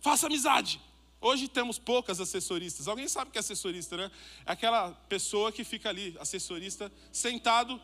Faça 0.00 0.28
amizade. 0.28 0.80
Hoje 1.20 1.48
temos 1.48 1.78
poucas 1.78 2.20
assessoristas. 2.20 2.86
Alguém 2.86 3.08
sabe 3.08 3.28
o 3.28 3.32
que 3.32 3.38
é 3.38 3.40
assessorista, 3.40 3.96
né? 3.96 4.10
É 4.46 4.52
aquela 4.52 4.92
pessoa 5.08 5.50
que 5.50 5.64
fica 5.64 5.88
ali, 5.88 6.16
assessorista, 6.20 6.92
sentado, 7.12 7.80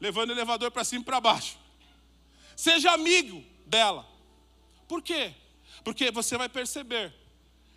levando 0.00 0.30
o 0.30 0.32
elevador 0.32 0.70
para 0.70 0.84
cima 0.84 1.02
e 1.02 1.04
para 1.04 1.20
baixo. 1.20 1.58
Seja 2.54 2.92
amigo 2.92 3.44
dela. 3.66 4.08
Por 4.88 5.02
quê? 5.02 5.34
Porque 5.84 6.10
você 6.10 6.38
vai 6.38 6.48
perceber. 6.48 7.14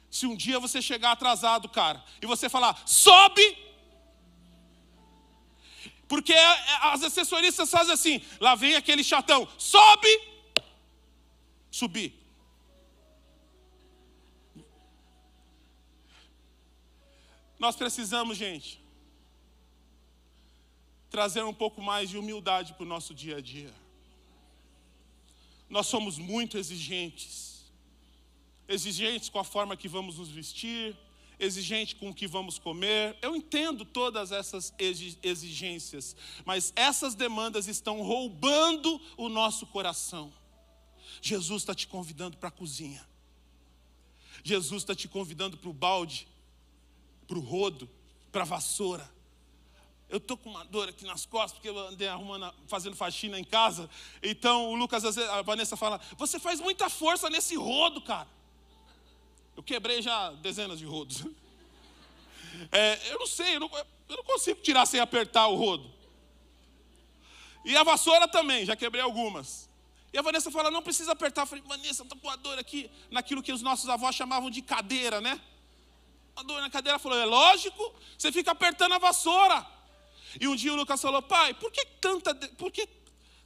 Se 0.09 0.25
um 0.25 0.35
dia 0.35 0.59
você 0.59 0.81
chegar 0.81 1.11
atrasado, 1.11 1.67
cara, 1.69 2.03
e 2.21 2.25
você 2.25 2.49
falar, 2.49 2.81
sobe. 2.87 3.57
Porque 6.07 6.33
é, 6.33 6.37
é, 6.37 6.77
as 6.87 7.03
assessoristas 7.03 7.69
fazem 7.69 7.93
assim, 7.93 8.21
lá 8.39 8.55
vem 8.55 8.75
aquele 8.75 9.03
chatão, 9.03 9.47
sobe, 9.57 10.09
subir. 11.69 12.18
Nós 17.59 17.75
precisamos, 17.75 18.37
gente, 18.37 18.81
trazer 21.09 21.43
um 21.43 21.53
pouco 21.53 21.81
mais 21.81 22.09
de 22.09 22.17
humildade 22.17 22.73
para 22.73 22.83
o 22.83 22.87
nosso 22.87 23.13
dia 23.13 23.37
a 23.37 23.41
dia. 23.41 23.73
Nós 25.69 25.87
somos 25.87 26.17
muito 26.17 26.57
exigentes. 26.57 27.65
Exigentes 28.67 29.27
com 29.27 29.39
a 29.39 29.43
forma 29.43 29.75
que 29.75 29.89
vamos 29.89 30.17
nos 30.17 30.29
vestir, 30.29 30.95
exigente 31.37 31.95
com 31.95 32.09
o 32.09 32.13
que 32.13 32.27
vamos 32.27 32.57
comer. 32.57 33.17
Eu 33.21 33.35
entendo 33.35 33.83
todas 33.83 34.31
essas 34.31 34.73
exigências, 35.23 36.15
mas 36.45 36.71
essas 36.75 37.13
demandas 37.13 37.67
estão 37.67 38.01
roubando 38.01 39.01
o 39.17 39.27
nosso 39.27 39.65
coração. 39.67 40.31
Jesus 41.21 41.63
está 41.63 41.75
te 41.75 41.87
convidando 41.87 42.37
para 42.37 42.49
a 42.49 42.51
cozinha. 42.51 43.05
Jesus 44.43 44.83
está 44.83 44.95
te 44.95 45.07
convidando 45.07 45.57
para 45.57 45.69
o 45.69 45.73
balde 45.73 46.27
para 47.29 47.37
o 47.37 47.41
rodo, 47.41 47.87
para 48.31 48.41
a 48.41 48.45
vassoura. 48.45 49.07
Eu 50.09 50.17
estou 50.17 50.35
com 50.35 50.49
uma 50.49 50.65
dor 50.65 50.89
aqui 50.89 51.05
nas 51.05 51.27
costas, 51.27 51.51
porque 51.51 51.69
eu 51.69 51.77
andei 51.77 52.07
arrumando, 52.07 52.51
fazendo 52.67 52.95
faxina 52.95 53.39
em 53.39 53.43
casa. 53.43 53.87
Então 54.23 54.71
o 54.71 54.75
Lucas, 54.75 55.05
a 55.05 55.41
Vanessa 55.43 55.77
fala: 55.77 56.01
Você 56.17 56.39
faz 56.39 56.59
muita 56.59 56.89
força 56.89 57.29
nesse 57.29 57.55
rodo, 57.55 58.01
cara. 58.01 58.27
Eu 59.55 59.61
quebrei 59.61 60.01
já 60.01 60.31
dezenas 60.31 60.79
de 60.79 60.85
rodos. 60.85 61.23
É, 62.73 63.13
eu 63.13 63.19
não 63.19 63.27
sei, 63.27 63.55
eu 63.55 63.59
não, 63.61 63.71
eu 64.09 64.17
não 64.17 64.23
consigo 64.25 64.59
tirar 64.59 64.85
sem 64.85 64.99
apertar 64.99 65.47
o 65.47 65.55
rodo. 65.55 65.89
E 67.63 67.77
a 67.77 67.83
vassoura 67.83 68.27
também, 68.27 68.65
já 68.65 68.75
quebrei 68.75 69.01
algumas. 69.01 69.69
E 70.11 70.17
a 70.17 70.21
Vanessa 70.21 70.51
fala: 70.51 70.69
Não 70.69 70.81
precisa 70.81 71.13
apertar. 71.13 71.43
Eu 71.43 71.47
falei: 71.47 71.63
Vanessa, 71.65 72.03
estou 72.03 72.17
com 72.17 72.29
a 72.29 72.35
dor 72.35 72.59
aqui, 72.59 72.91
naquilo 73.09 73.41
que 73.41 73.53
os 73.53 73.61
nossos 73.61 73.87
avós 73.87 74.13
chamavam 74.13 74.49
de 74.49 74.61
cadeira, 74.61 75.21
né? 75.21 75.39
A 76.39 76.43
dor 76.43 76.61
na 76.61 76.69
cadeira 76.69 76.97
falou: 76.97 77.17
é 77.17 77.25
lógico, 77.25 77.93
você 78.17 78.31
fica 78.31 78.51
apertando 78.51 78.93
a 78.93 78.97
vassoura. 78.97 79.65
E 80.39 80.47
um 80.47 80.55
dia 80.55 80.73
o 80.73 80.75
Lucas 80.75 81.01
falou: 81.01 81.21
pai, 81.21 81.53
por 81.53 81.71
que, 81.71 81.85
tanta, 81.85 82.33
por 82.33 82.71
que 82.71 82.87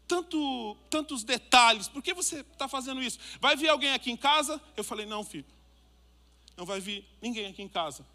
tanto, 0.07 0.77
tantos 0.89 1.23
detalhes? 1.23 1.87
Por 1.87 2.01
que 2.01 2.13
você 2.13 2.41
está 2.41 2.67
fazendo 2.67 3.01
isso? 3.01 3.19
Vai 3.39 3.55
vir 3.55 3.69
alguém 3.69 3.93
aqui 3.93 4.11
em 4.11 4.17
casa? 4.17 4.61
Eu 4.77 4.83
falei: 4.83 5.05
não, 5.05 5.23
filho, 5.23 5.45
não 6.55 6.65
vai 6.65 6.79
vir 6.79 7.05
ninguém 7.21 7.47
aqui 7.47 7.61
em 7.61 7.69
casa, 7.69 8.05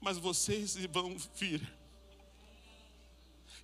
mas 0.00 0.18
vocês 0.18 0.76
vão 0.90 1.16
vir. 1.36 1.60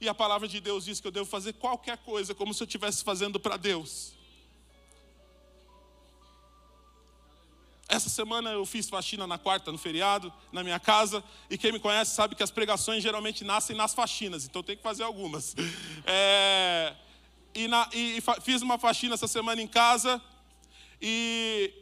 E 0.01 0.09
a 0.09 0.15
palavra 0.15 0.49
de 0.49 0.61
Deus 0.61 0.85
diz 0.87 0.99
que 0.99 1.07
eu 1.07 1.13
devo 1.13 1.29
fazer 1.29 1.53
qualquer 1.55 1.99
coisa 1.99 2.35
como 2.35 2.55
se 2.55 2.63
eu 2.63 2.67
estivesse 2.67 3.05
fazendo 3.05 3.39
para 3.39 3.57
Deus. 3.57 4.15
Essa 7.91 8.09
semana 8.09 8.51
eu 8.51 8.65
fiz 8.65 8.89
faxina 8.89 9.27
na 9.27 9.37
quarta, 9.37 9.73
no 9.73 9.77
feriado, 9.77 10.33
na 10.53 10.63
minha 10.63 10.79
casa. 10.79 11.25
E 11.51 11.59
quem 11.59 11.73
me 11.73 11.81
conhece 11.81 12.15
sabe 12.15 12.37
que 12.37 12.43
as 12.43 12.51
pregações 12.53 13.03
geralmente 13.03 13.43
nascem 13.43 13.75
nas 13.75 13.93
faxinas, 13.93 14.45
então 14.45 14.63
tem 14.63 14.77
que 14.77 14.83
fazer 14.83 15.03
algumas. 15.03 15.57
É, 16.07 16.95
e, 17.53 17.67
na, 17.67 17.89
e, 17.93 18.23
fiz 18.43 18.63
uma 18.63 18.79
faxina 18.79 19.15
essa 19.15 19.27
semana 19.27 19.61
em 19.61 19.67
casa. 19.67 20.23
E, 21.03 21.75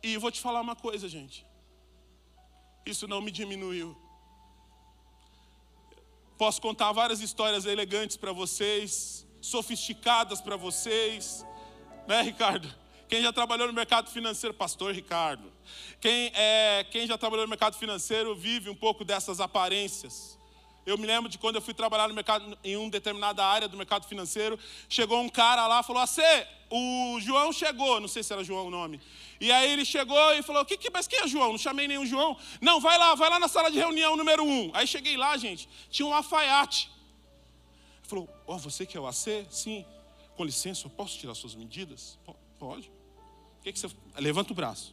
e 0.00 0.16
vou 0.16 0.30
te 0.30 0.40
falar 0.40 0.60
uma 0.60 0.76
coisa, 0.76 1.08
gente. 1.08 1.44
Isso 2.86 3.08
não 3.08 3.20
me 3.20 3.32
diminuiu. 3.32 3.96
Posso 6.38 6.62
contar 6.62 6.92
várias 6.92 7.20
histórias 7.20 7.66
elegantes 7.66 8.16
para 8.16 8.32
vocês, 8.32 9.26
sofisticadas 9.40 10.40
para 10.40 10.56
vocês, 10.56 11.44
né, 12.06 12.22
Ricardo? 12.22 12.81
Quem 13.12 13.20
já 13.20 13.30
trabalhou 13.30 13.66
no 13.66 13.74
mercado 13.74 14.10
financeiro, 14.10 14.54
pastor 14.54 14.94
Ricardo. 14.94 15.52
Quem, 16.00 16.32
é, 16.34 16.86
quem 16.90 17.06
já 17.06 17.18
trabalhou 17.18 17.44
no 17.44 17.50
mercado 17.50 17.76
financeiro 17.76 18.34
vive 18.34 18.70
um 18.70 18.74
pouco 18.74 19.04
dessas 19.04 19.38
aparências. 19.38 20.38
Eu 20.86 20.96
me 20.96 21.06
lembro 21.06 21.28
de 21.28 21.36
quando 21.36 21.56
eu 21.56 21.60
fui 21.60 21.74
trabalhar 21.74 22.08
no 22.08 22.14
mercado, 22.14 22.58
em 22.64 22.74
uma 22.74 22.88
determinada 22.88 23.44
área 23.44 23.68
do 23.68 23.76
mercado 23.76 24.08
financeiro, 24.08 24.58
chegou 24.88 25.20
um 25.20 25.28
cara 25.28 25.66
lá 25.66 25.80
e 25.80 25.82
falou: 25.82 26.00
assim, 26.00 26.22
o 26.70 27.20
João 27.20 27.52
chegou, 27.52 28.00
não 28.00 28.08
sei 28.08 28.22
se 28.22 28.32
era 28.32 28.42
João 28.42 28.68
o 28.68 28.70
nome. 28.70 28.98
E 29.38 29.52
aí 29.52 29.70
ele 29.70 29.84
chegou 29.84 30.32
e 30.32 30.42
falou: 30.42 30.64
que, 30.64 30.78
que, 30.78 30.88
Mas 30.88 31.06
quem 31.06 31.20
é 31.20 31.28
João? 31.28 31.50
Não 31.50 31.58
chamei 31.58 31.86
nenhum 31.86 32.06
João. 32.06 32.34
Não, 32.62 32.80
vai 32.80 32.96
lá, 32.96 33.14
vai 33.14 33.28
lá 33.28 33.38
na 33.38 33.46
sala 33.46 33.70
de 33.70 33.76
reunião 33.76 34.16
número 34.16 34.42
um. 34.42 34.70
Aí 34.72 34.86
cheguei 34.86 35.18
lá, 35.18 35.36
gente, 35.36 35.68
tinha 35.90 36.06
um 36.06 36.14
alfaiate. 36.14 36.90
Ele 38.00 38.08
falou: 38.08 38.28
Ó, 38.46 38.54
oh, 38.54 38.58
você 38.58 38.86
que 38.86 38.96
é 38.96 39.00
o 39.00 39.06
AC? 39.06 39.46
Sim. 39.50 39.84
Com 40.34 40.46
licença, 40.46 40.86
eu 40.86 40.90
posso 40.90 41.18
tirar 41.18 41.34
suas 41.34 41.54
medidas? 41.54 42.18
Pode. 42.58 43.01
O 43.62 43.64
que, 43.64 43.72
que 43.72 43.78
você. 43.78 43.88
Levanta 44.16 44.52
o 44.52 44.56
braço. 44.56 44.92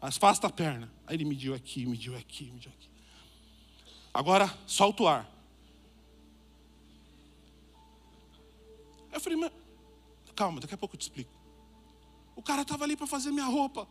Afasta 0.00 0.46
a 0.46 0.50
perna. 0.50 0.88
Aí 1.04 1.16
ele 1.16 1.24
mediu 1.24 1.52
aqui, 1.52 1.84
mediu 1.84 2.16
aqui, 2.16 2.44
mediu 2.44 2.70
aqui. 2.70 2.88
Agora, 4.14 4.56
solta 4.68 5.02
o 5.02 5.08
ar. 5.08 5.28
Eu 9.10 9.20
falei, 9.20 9.36
mas, 9.36 9.50
calma, 10.36 10.60
daqui 10.60 10.74
a 10.74 10.78
pouco 10.78 10.94
eu 10.94 10.98
te 10.98 11.02
explico. 11.02 11.32
O 12.36 12.42
cara 12.42 12.62
estava 12.62 12.84
ali 12.84 12.96
para 12.96 13.08
fazer 13.08 13.32
minha 13.32 13.46
roupa. 13.46 13.88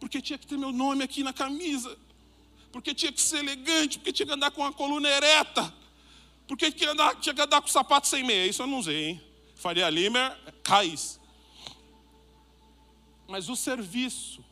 Porque 0.00 0.20
tinha 0.20 0.36
que 0.36 0.48
ter 0.48 0.58
meu 0.58 0.72
nome 0.72 1.04
aqui 1.04 1.22
na 1.22 1.32
camisa. 1.32 1.96
Porque 2.72 2.92
tinha 2.92 3.12
que 3.12 3.22
ser 3.22 3.38
elegante, 3.38 3.98
porque 3.98 4.12
tinha 4.12 4.26
que 4.26 4.32
andar 4.32 4.50
com 4.50 4.64
a 4.64 4.72
coluna 4.72 5.08
ereta. 5.08 5.72
Porque 6.48 6.72
tinha 6.72 6.88
que 6.88 6.92
andar, 6.92 7.14
tinha 7.20 7.34
que 7.36 7.40
andar 7.40 7.62
com 7.62 7.68
sapato 7.68 8.08
sem 8.08 8.24
meia. 8.24 8.48
Isso 8.48 8.62
eu 8.62 8.66
não 8.66 8.80
usei, 8.80 9.10
hein? 9.10 9.22
Faria 9.54 9.88
Limer, 9.88 10.36
raiz 10.66 11.20
mas 13.28 13.48
o 13.48 13.56
serviço. 13.56 14.44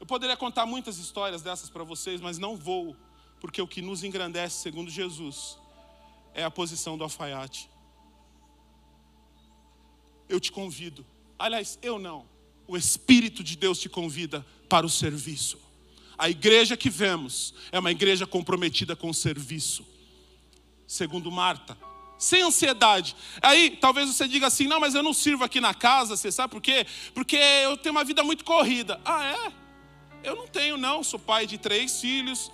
Eu 0.00 0.06
poderia 0.06 0.36
contar 0.36 0.66
muitas 0.66 0.98
histórias 0.98 1.42
dessas 1.42 1.70
para 1.70 1.84
vocês, 1.84 2.20
mas 2.20 2.38
não 2.38 2.56
vou, 2.56 2.96
porque 3.40 3.62
o 3.62 3.68
que 3.68 3.80
nos 3.80 4.02
engrandece, 4.02 4.62
segundo 4.62 4.90
Jesus, 4.90 5.58
é 6.34 6.44
a 6.44 6.50
posição 6.50 6.98
do 6.98 7.04
alfaiate. 7.04 7.68
Eu 10.28 10.40
te 10.40 10.50
convido, 10.50 11.04
aliás, 11.38 11.78
eu 11.82 11.98
não, 11.98 12.26
o 12.66 12.76
Espírito 12.76 13.44
de 13.44 13.56
Deus 13.56 13.78
te 13.78 13.88
convida 13.88 14.44
para 14.68 14.86
o 14.86 14.90
serviço. 14.90 15.58
A 16.16 16.30
igreja 16.30 16.76
que 16.76 16.88
vemos 16.88 17.54
é 17.70 17.78
uma 17.78 17.90
igreja 17.90 18.26
comprometida 18.26 18.94
com 18.94 19.10
o 19.10 19.14
serviço. 19.14 19.84
segundo 20.86 21.30
Marta. 21.30 21.91
Sem 22.22 22.40
ansiedade. 22.40 23.16
Aí 23.42 23.70
talvez 23.70 24.08
você 24.08 24.28
diga 24.28 24.46
assim: 24.46 24.68
não, 24.68 24.78
mas 24.78 24.94
eu 24.94 25.02
não 25.02 25.12
sirvo 25.12 25.42
aqui 25.42 25.60
na 25.60 25.74
casa, 25.74 26.16
você 26.16 26.30
sabe 26.30 26.52
por 26.52 26.62
quê? 26.62 26.86
Porque 27.12 27.34
eu 27.34 27.76
tenho 27.76 27.92
uma 27.92 28.04
vida 28.04 28.22
muito 28.22 28.44
corrida. 28.44 29.00
Ah, 29.04 29.26
é? 29.26 29.52
Eu 30.22 30.36
não 30.36 30.46
tenho, 30.46 30.76
não. 30.76 31.02
Sou 31.02 31.18
pai 31.18 31.48
de 31.48 31.58
três 31.58 32.00
filhos, 32.00 32.52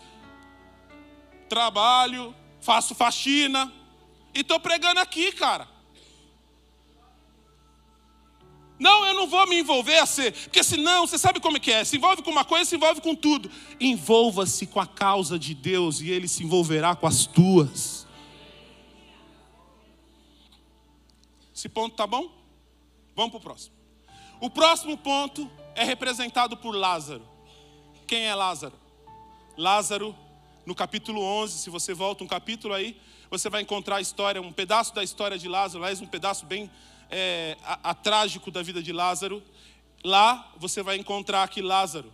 trabalho, 1.51 2.35
faço 2.63 2.95
faxina 2.95 3.71
e 4.35 4.41
estou 4.41 4.59
pregando 4.59 5.01
aqui, 5.01 5.33
cara. 5.33 5.69
Não, 8.79 9.05
eu 9.05 9.13
não 9.13 9.27
vou 9.27 9.47
me 9.47 9.61
envolver 9.61 9.99
a 9.99 10.07
ser, 10.07 10.33
porque 10.33 10.65
senão, 10.65 11.07
você 11.07 11.19
sabe 11.19 11.41
como 11.41 11.59
é 11.59 11.61
que 11.61 11.71
é? 11.71 11.85
Se 11.85 11.99
envolve 11.99 12.23
com 12.23 12.31
uma 12.31 12.45
coisa, 12.45 12.65
se 12.65 12.77
envolve 12.77 13.03
com 13.03 13.15
tudo. 13.15 13.51
Envolva-se 13.79 14.67
com 14.67 14.81
a 14.81 14.87
causa 14.87 15.39
de 15.39 15.53
Deus 15.53 16.01
e 16.01 16.09
Ele 16.09 16.27
se 16.27 16.43
envolverá 16.43 16.97
com 16.97 17.07
as 17.07 17.27
tuas. 17.27 18.08
Esse 21.59 21.69
ponto 21.69 21.97
tá 21.97 22.07
bom? 22.07 22.31
Vamos 23.17 23.33
para 23.33 23.39
o 23.39 23.41
próximo. 23.41 23.75
O 24.41 24.49
próximo 24.49 24.97
ponto 24.97 25.51
é 25.75 25.83
representado 25.83 26.57
por 26.57 26.71
Lázaro. 26.71 27.29
Quem 28.07 28.27
é 28.27 28.33
Lázaro? 28.33 28.79
Lázaro, 29.57 30.15
no 30.65 30.73
capítulo 30.73 31.21
11, 31.21 31.59
se 31.59 31.69
você 31.69 31.93
volta 31.93 32.23
um 32.23 32.29
capítulo 32.29 32.75
aí, 32.75 32.97
você 33.29 33.51
vai 33.51 33.61
encontrar 33.61 33.97
a 33.97 34.01
história, 34.01 34.41
um 34.41 34.53
pedaço 34.53 34.95
da 34.95 35.03
história 35.03 35.37
de 35.37 35.49
Lázaro, 35.49 35.83
aliás, 35.83 36.01
um 36.01 36.07
pedaço 36.07 36.47
bem 36.47 36.71
é, 37.11 37.57
a, 37.65 37.91
a 37.91 37.95
trágico 37.95 38.53
da 38.53 38.63
vida 38.63 38.81
de 38.81 38.93
Lázaro, 38.93 39.43
lá 40.05 40.53
você 40.59 40.81
vai 40.81 40.97
encontrar 40.97 41.49
que 41.49 41.61
Lázaro 41.61 42.13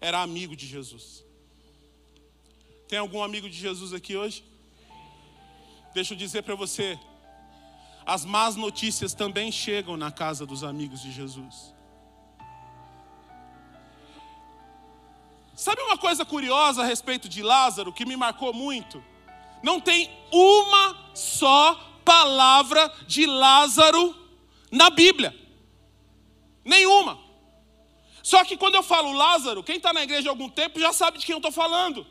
era 0.00 0.20
amigo 0.20 0.56
de 0.56 0.66
Jesus. 0.66 1.24
Tem 2.88 2.98
algum 2.98 3.22
amigo 3.22 3.48
de 3.48 3.56
Jesus 3.56 3.92
aqui 3.92 4.16
hoje? 4.16 4.42
Deixa 5.94 6.12
eu 6.12 6.18
dizer 6.18 6.42
para 6.42 6.56
você, 6.56 6.98
as 8.08 8.24
más 8.24 8.56
notícias 8.56 9.12
também 9.12 9.52
chegam 9.52 9.94
na 9.94 10.10
casa 10.10 10.46
dos 10.46 10.64
amigos 10.64 11.02
de 11.02 11.12
Jesus. 11.12 11.74
Sabe 15.54 15.82
uma 15.82 15.98
coisa 15.98 16.24
curiosa 16.24 16.80
a 16.80 16.86
respeito 16.86 17.28
de 17.28 17.42
Lázaro 17.42 17.92
que 17.92 18.06
me 18.06 18.16
marcou 18.16 18.54
muito? 18.54 19.04
Não 19.62 19.78
tem 19.78 20.10
uma 20.32 20.96
só 21.14 21.74
palavra 22.02 22.90
de 23.06 23.26
Lázaro 23.26 24.16
na 24.72 24.88
Bíblia. 24.88 25.38
Nenhuma. 26.64 27.18
Só 28.22 28.42
que 28.42 28.56
quando 28.56 28.76
eu 28.76 28.82
falo 28.82 29.12
Lázaro, 29.12 29.62
quem 29.62 29.76
está 29.76 29.92
na 29.92 30.02
igreja 30.02 30.30
há 30.30 30.32
algum 30.32 30.48
tempo 30.48 30.80
já 30.80 30.94
sabe 30.94 31.18
de 31.18 31.26
quem 31.26 31.34
eu 31.34 31.40
estou 31.40 31.52
falando. 31.52 32.06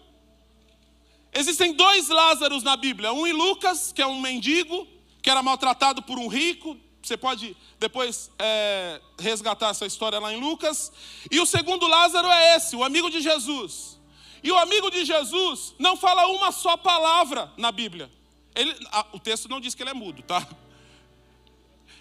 Existem 1.33 1.73
dois 1.73 2.07
Lázaros 2.07 2.61
na 2.61 2.77
Bíblia: 2.77 3.11
um 3.11 3.25
em 3.25 3.33
Lucas, 3.33 3.91
que 3.91 4.01
é 4.01 4.05
um 4.05 4.21
mendigo, 4.21 4.87
que 5.27 5.31
era 5.31 5.43
maltratado 5.43 6.01
por 6.01 6.17
um 6.17 6.29
rico. 6.29 6.77
Você 7.03 7.17
pode 7.17 7.57
depois 7.77 8.31
é, 8.39 9.01
resgatar 9.19 9.71
essa 9.71 9.85
história 9.85 10.19
lá 10.19 10.31
em 10.31 10.39
Lucas. 10.39 10.89
E 11.29 11.41
o 11.41 11.45
segundo 11.45 11.85
Lázaro 11.85 12.29
é 12.29 12.55
esse, 12.55 12.77
o 12.77 12.83
amigo 12.83 13.09
de 13.09 13.19
Jesus. 13.19 13.99
E 14.41 14.49
o 14.53 14.57
amigo 14.57 14.89
de 14.89 15.03
Jesus 15.03 15.75
não 15.77 15.97
fala 15.97 16.27
uma 16.27 16.53
só 16.53 16.77
palavra 16.77 17.51
na 17.57 17.73
Bíblia. 17.73 18.09
Ele, 18.55 18.73
o 19.11 19.19
texto 19.19 19.49
não 19.49 19.59
diz 19.59 19.75
que 19.75 19.83
ele 19.83 19.89
é 19.89 19.93
mudo, 19.93 20.23
tá? 20.23 20.47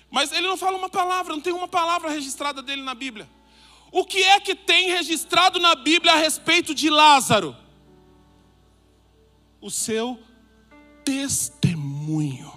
Mas 0.09 0.31
ele 0.31 0.47
não 0.47 0.57
fala 0.57 0.79
uma 0.79 0.89
palavra, 0.89 1.35
não 1.35 1.43
tem 1.43 1.53
uma 1.53 1.67
palavra 1.67 2.09
registrada 2.11 2.63
dele 2.63 2.83
na 2.83 2.95
Bíblia. 2.95 3.29
O 3.91 4.05
que 4.05 4.23
é 4.23 4.39
que 4.39 4.55
tem 4.55 4.91
registrado 4.91 5.59
na 5.59 5.75
Bíblia 5.75 6.13
a 6.13 6.17
respeito 6.17 6.73
de 6.73 6.89
Lázaro? 6.89 7.57
O 9.61 9.69
seu 9.69 10.17
testemunho. 11.05 12.56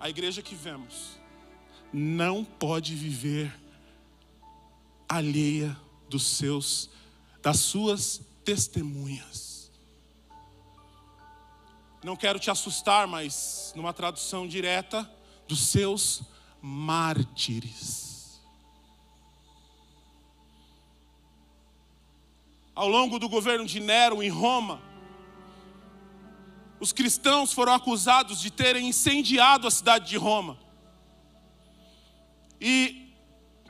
A 0.00 0.08
igreja 0.08 0.42
que 0.42 0.54
vemos 0.54 1.18
não 1.92 2.44
pode 2.44 2.94
viver 2.94 3.52
alheia 5.08 5.76
dos 6.08 6.24
seus 6.24 6.90
das 7.42 7.60
suas 7.60 8.20
testemunhas. 8.44 9.70
Não 12.02 12.16
quero 12.16 12.38
te 12.38 12.50
assustar, 12.50 13.06
mas 13.06 13.72
numa 13.74 13.92
tradução 13.92 14.46
direta, 14.46 15.10
dos 15.46 15.60
seus 15.68 16.22
mártires. 16.60 18.40
Ao 22.74 22.88
longo 22.88 23.18
do 23.18 23.28
governo 23.28 23.66
de 23.66 23.80
Nero 23.80 24.22
em 24.22 24.28
Roma, 24.28 24.80
os 26.80 26.92
cristãos 26.92 27.52
foram 27.52 27.72
acusados 27.72 28.40
de 28.40 28.50
terem 28.50 28.88
incendiado 28.88 29.66
a 29.66 29.70
cidade 29.70 30.08
de 30.08 30.16
Roma. 30.16 30.58
E 32.60 33.12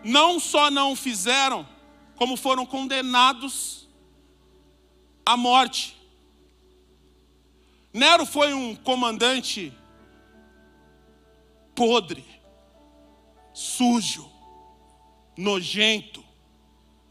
não 0.04 0.38
só 0.38 0.70
não 0.70 0.94
fizeram, 0.94 1.66
como 2.16 2.36
foram 2.36 2.66
condenados 2.66 3.88
à 5.24 5.36
morte. 5.36 5.96
Nero 7.92 8.26
foi 8.26 8.52
um 8.52 8.74
comandante 8.74 9.72
podre, 11.74 12.24
sujo, 13.54 14.30
nojento, 15.36 16.24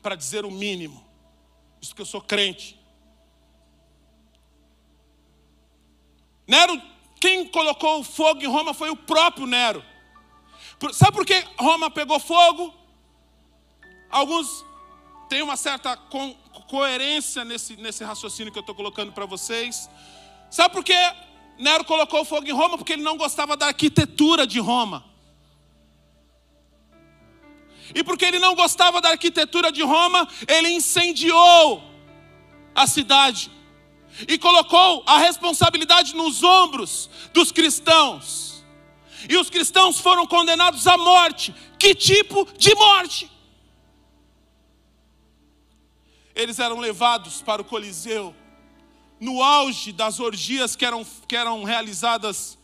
para 0.02 0.16
dizer 0.16 0.46
o 0.46 0.52
mínimo. 0.52 1.06
Isso 1.82 1.96
que 1.96 2.02
eu 2.02 2.06
sou 2.06 2.22
crente. 2.22 2.77
Nero, 6.48 6.82
quem 7.20 7.46
colocou 7.48 8.04
fogo 8.04 8.42
em 8.42 8.48
Roma 8.48 8.74
foi 8.74 8.90
o 8.90 8.96
próprio 8.96 9.46
Nero. 9.46 9.84
Sabe 10.94 11.12
por 11.12 11.26
que 11.26 11.44
Roma 11.60 11.92
pegou 11.92 12.20
fogo? 12.20 12.74
Alguns 14.10 14.66
têm 15.28 15.42
uma 15.42 15.58
certa 15.58 15.98
co 15.98 16.36
coerência 16.68 17.46
nesse, 17.46 17.78
nesse 17.78 18.04
raciocínio 18.04 18.52
que 18.52 18.60
eu 18.60 18.62
estou 18.62 18.76
colocando 18.76 19.12
para 19.14 19.26
vocês. 19.26 19.90
Sabe 20.50 20.74
por 20.74 20.84
que 20.84 20.98
Nero 21.58 21.86
colocou 21.86 22.26
fogo 22.26 22.48
em 22.48 22.52
Roma? 22.52 22.78
Porque 22.78 22.94
ele 22.94 23.04
não 23.04 23.18
gostava 23.18 23.56
da 23.56 23.68
arquitetura 23.68 24.46
de 24.46 24.60
Roma. 24.60 25.06
E 27.96 28.04
porque 28.04 28.26
ele 28.26 28.40
não 28.40 28.54
gostava 28.54 29.00
da 29.00 29.10
arquitetura 29.10 29.72
de 29.72 29.82
Roma, 29.82 30.28
ele 30.48 30.70
incendiou 30.70 31.82
a 32.76 32.86
cidade 32.86 33.50
e 34.28 34.38
colocou 34.38 35.04
a 35.06 35.18
responsabilidade 35.18 36.16
nos 36.16 36.44
ombros 36.44 37.10
dos 37.34 37.52
cristãos. 37.52 38.64
E 39.30 39.36
os 39.38 39.50
cristãos 39.50 40.00
foram 40.00 40.26
condenados 40.26 40.88
à 40.88 40.98
morte. 40.98 41.54
Que 41.78 41.94
tipo 41.94 42.48
de 42.58 42.74
morte? 42.76 43.30
Eles 46.34 46.60
eram 46.60 46.80
levados 46.80 47.42
para 47.42 47.62
o 47.62 47.66
Coliseu 47.66 48.34
no 49.20 49.42
auge 49.42 49.92
das 49.92 50.20
orgias 50.20 50.76
que 50.76 50.86
eram, 50.86 51.04
que 51.28 51.36
eram 51.36 51.64
realizadas 51.64 52.58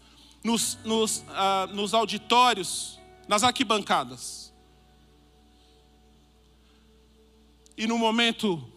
nos, 0.44 0.78
nos, 0.84 1.20
uh, 1.20 1.74
nos 1.74 1.94
auditórios, 1.94 3.00
nas 3.28 3.44
arquibancadas. 3.44 4.54
E 7.76 7.88
no 7.88 7.98
momento 7.98 8.73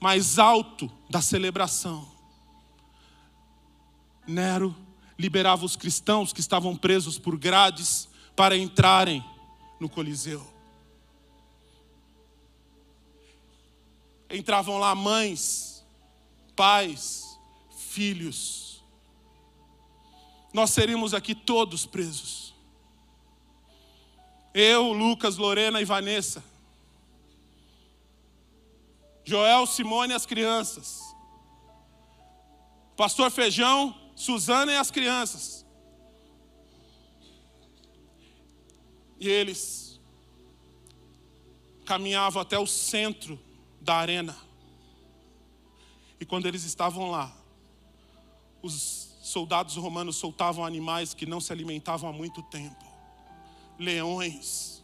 mais 0.00 0.38
alto 0.38 0.90
da 1.10 1.20
celebração, 1.20 2.08
Nero 4.26 4.76
liberava 5.18 5.64
os 5.64 5.74
cristãos 5.74 6.32
que 6.32 6.40
estavam 6.40 6.76
presos 6.76 7.18
por 7.18 7.36
grades 7.36 8.08
para 8.36 8.56
entrarem 8.56 9.24
no 9.80 9.88
Coliseu. 9.88 10.46
Entravam 14.30 14.78
lá 14.78 14.94
mães, 14.94 15.84
pais, 16.54 17.38
filhos. 17.90 18.84
Nós 20.52 20.70
seríamos 20.70 21.14
aqui 21.14 21.34
todos 21.34 21.86
presos. 21.86 22.54
Eu, 24.54 24.92
Lucas, 24.92 25.36
Lorena 25.36 25.80
e 25.80 25.84
Vanessa. 25.84 26.44
Joel, 29.28 29.66
Simone 29.66 30.14
e 30.14 30.16
as 30.16 30.24
crianças. 30.24 31.02
Pastor 32.96 33.30
Feijão, 33.30 33.94
Suzana 34.16 34.72
e 34.72 34.76
as 34.76 34.90
crianças. 34.90 35.66
E 39.20 39.28
eles 39.28 40.00
caminhavam 41.84 42.40
até 42.40 42.58
o 42.58 42.66
centro 42.66 43.38
da 43.82 43.96
arena. 43.96 44.34
E 46.18 46.24
quando 46.24 46.46
eles 46.46 46.64
estavam 46.64 47.10
lá, 47.10 47.30
os 48.62 49.14
soldados 49.22 49.76
romanos 49.76 50.16
soltavam 50.16 50.64
animais 50.64 51.12
que 51.12 51.26
não 51.26 51.38
se 51.38 51.52
alimentavam 51.52 52.08
há 52.08 52.12
muito 52.14 52.42
tempo 52.44 52.88
leões, 53.78 54.77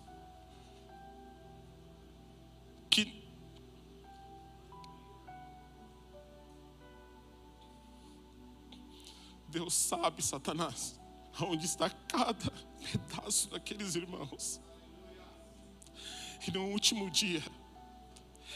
Deus 9.54 9.72
sabe, 9.72 10.20
Satanás, 10.20 10.98
onde 11.40 11.64
está 11.64 11.88
cada 11.88 12.50
pedaço 12.90 13.48
daqueles 13.50 13.94
irmãos. 13.94 14.60
E 16.44 16.50
no 16.50 16.66
último 16.70 17.08
dia, 17.08 17.40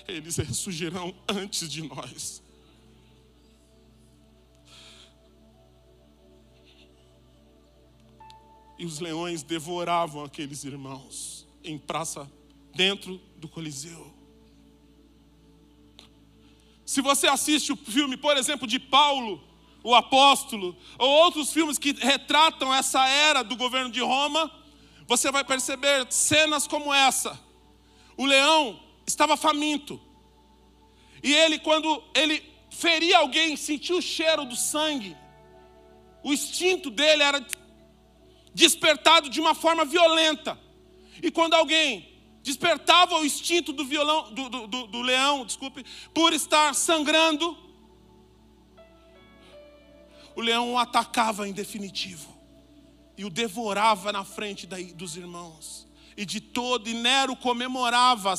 eles 0.09 0.37
ressurgirão 0.39 1.15
antes 1.29 1.71
de 1.71 1.85
nós. 1.85 2.43
E 8.77 8.85
os 8.85 8.99
leões 8.99 9.45
devoravam 9.45 10.25
aqueles 10.25 10.65
irmãos 10.65 11.47
em 11.63 11.79
praça, 11.79 12.29
dentro 12.75 13.19
do 13.37 13.49
Coliseu. 13.49 14.13
Se 16.85 17.01
você 17.01 17.29
assiste 17.29 17.73
o 17.73 17.77
filme, 17.77 18.17
por 18.17 18.37
exemplo, 18.37 18.67
de 18.67 18.81
Paulo, 18.81 19.48
o 19.83 19.95
apóstolo, 19.95 20.77
ou 20.99 21.09
outros 21.09 21.53
filmes 21.53 21.79
que 21.79 21.93
retratam 21.93 22.75
essa 22.75 23.07
era 23.09 23.43
do 23.43 23.57
governo 23.57 23.91
de 23.91 24.01
Roma, 24.01 24.51
você 25.07 25.31
vai 25.31 25.45
perceber 25.45 26.07
cenas 26.11 26.67
como 26.67 26.93
essa. 26.93 27.39
O 28.17 28.27
leão 28.27 28.79
estava 29.07 29.37
faminto. 29.37 30.01
E 31.23 31.33
ele, 31.35 31.59
quando 31.59 32.03
ele 32.15 32.43
feria 32.71 33.19
alguém, 33.19 33.57
sentia 33.57 33.97
o 33.97 34.03
cheiro 34.03 34.45
do 34.45 34.57
sangue. 34.57 35.17
O 36.23 36.33
instinto 36.33 36.91
dele 36.91 37.23
era 37.23 37.45
despertado 38.55 39.31
de 39.31 39.41
uma 39.41 39.55
forma 39.55 39.85
violenta. 39.85 40.59
E 41.23 41.31
quando 41.31 41.55
alguém 41.55 42.09
despertava 42.43 43.17
o 43.17 43.25
instinto 43.25 43.73
do, 43.73 43.85
violão, 43.85 44.33
do, 44.33 44.49
do, 44.49 44.67
do, 44.67 44.87
do 44.87 45.03
leão, 45.03 45.45
desculpe, 45.45 45.85
por 46.13 46.33
estar 46.33 46.75
sangrando, 46.75 47.57
o 50.39 50.41
leão 50.41 50.75
o 50.75 50.79
atacava 50.79 51.49
em 51.49 51.53
definitivo 51.53 52.33
e 53.17 53.25
o 53.25 53.29
devorava 53.29 54.13
na 54.13 54.23
frente 54.23 54.69
dos 54.95 55.17
irmãos. 55.17 55.85
E 56.17 56.25
de 56.25 56.41
todo, 56.41 56.89
e 56.89 56.95
Nero 56.95 57.35
comemorava 57.35 58.33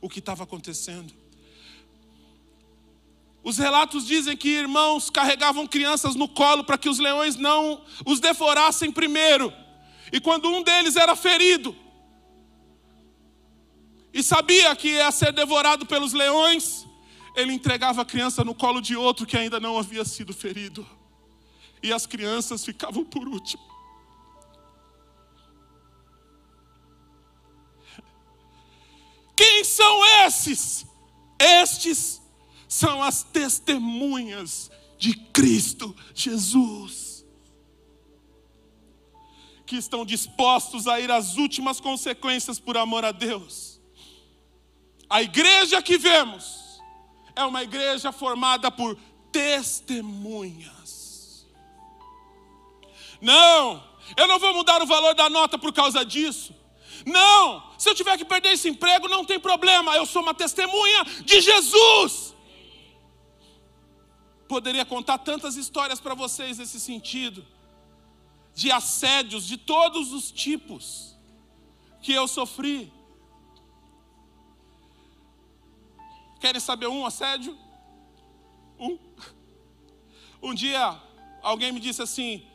o 0.00 0.08
que 0.08 0.18
estava 0.18 0.44
acontecendo. 0.44 1.12
Os 3.44 3.58
relatos 3.58 4.06
dizem 4.06 4.34
que 4.34 4.48
irmãos 4.48 5.10
carregavam 5.10 5.66
crianças 5.66 6.14
no 6.14 6.26
colo 6.26 6.64
para 6.64 6.78
que 6.78 6.88
os 6.88 6.98
leões 6.98 7.36
não 7.36 7.84
os 8.06 8.18
devorassem 8.18 8.90
primeiro. 8.90 9.52
E 10.10 10.18
quando 10.18 10.48
um 10.48 10.62
deles 10.62 10.96
era 10.96 11.14
ferido, 11.14 11.76
e 14.10 14.22
sabia 14.22 14.74
que 14.74 14.88
ia 14.88 15.12
ser 15.12 15.34
devorado 15.34 15.84
pelos 15.84 16.14
leões, 16.14 16.86
ele 17.34 17.52
entregava 17.52 18.00
a 18.00 18.06
criança 18.06 18.42
no 18.42 18.54
colo 18.54 18.80
de 18.80 18.96
outro 18.96 19.26
que 19.26 19.36
ainda 19.36 19.60
não 19.60 19.76
havia 19.76 20.02
sido 20.02 20.32
ferido. 20.32 20.95
E 21.82 21.92
as 21.92 22.06
crianças 22.06 22.64
ficavam 22.64 23.04
por 23.04 23.28
último. 23.28 23.62
Quem 29.36 29.62
são 29.64 30.04
esses? 30.26 30.86
Estes 31.38 32.22
são 32.66 33.02
as 33.02 33.22
testemunhas 33.22 34.70
de 34.98 35.14
Cristo 35.14 35.94
Jesus, 36.14 37.24
que 39.66 39.76
estão 39.76 40.06
dispostos 40.06 40.86
a 40.86 40.98
ir 40.98 41.10
às 41.10 41.36
últimas 41.36 41.80
consequências 41.80 42.58
por 42.58 42.76
amor 42.76 43.04
a 43.04 43.12
Deus. 43.12 43.80
A 45.08 45.22
igreja 45.22 45.82
que 45.82 45.98
vemos 45.98 46.80
é 47.34 47.44
uma 47.44 47.62
igreja 47.62 48.10
formada 48.10 48.70
por 48.70 48.96
testemunhas. 49.30 50.75
Não, 53.20 53.82
eu 54.16 54.26
não 54.26 54.38
vou 54.38 54.54
mudar 54.54 54.82
o 54.82 54.86
valor 54.86 55.14
da 55.14 55.28
nota 55.28 55.58
por 55.58 55.72
causa 55.72 56.04
disso. 56.04 56.54
Não, 57.04 57.72
se 57.78 57.88
eu 57.88 57.94
tiver 57.94 58.16
que 58.16 58.24
perder 58.24 58.52
esse 58.52 58.68
emprego, 58.68 59.08
não 59.08 59.24
tem 59.24 59.38
problema, 59.38 59.96
eu 59.96 60.06
sou 60.06 60.22
uma 60.22 60.34
testemunha 60.34 61.04
de 61.24 61.40
Jesus. 61.40 62.34
Poderia 64.48 64.84
contar 64.84 65.18
tantas 65.18 65.56
histórias 65.56 66.00
para 66.00 66.14
vocês 66.14 66.58
nesse 66.58 66.80
sentido, 66.80 67.46
de 68.54 68.70
assédios 68.70 69.46
de 69.46 69.56
todos 69.56 70.12
os 70.12 70.30
tipos 70.30 71.16
que 72.00 72.12
eu 72.12 72.26
sofri. 72.26 72.92
Querem 76.40 76.60
saber 76.60 76.86
um 76.86 77.04
assédio? 77.04 77.56
Um. 78.78 78.98
Um 80.42 80.54
dia 80.54 81.00
alguém 81.42 81.72
me 81.72 81.80
disse 81.80 82.02
assim: 82.02 82.46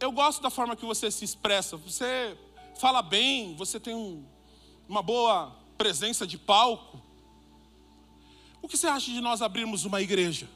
Eu 0.00 0.12
gosto 0.12 0.40
da 0.40 0.48
forma 0.48 0.76
que 0.76 0.84
você 0.84 1.10
se 1.10 1.24
expressa, 1.24 1.76
você 1.76 2.38
fala 2.78 3.02
bem, 3.02 3.56
você 3.56 3.80
tem 3.80 3.94
um, 3.94 4.24
uma 4.88 5.02
boa 5.02 5.56
presença 5.76 6.24
de 6.24 6.38
palco. 6.38 7.02
O 8.62 8.68
que 8.68 8.76
você 8.76 8.86
acha 8.86 9.10
de 9.10 9.20
nós 9.20 9.42
abrirmos 9.42 9.84
uma 9.84 10.00
igreja? 10.00 10.48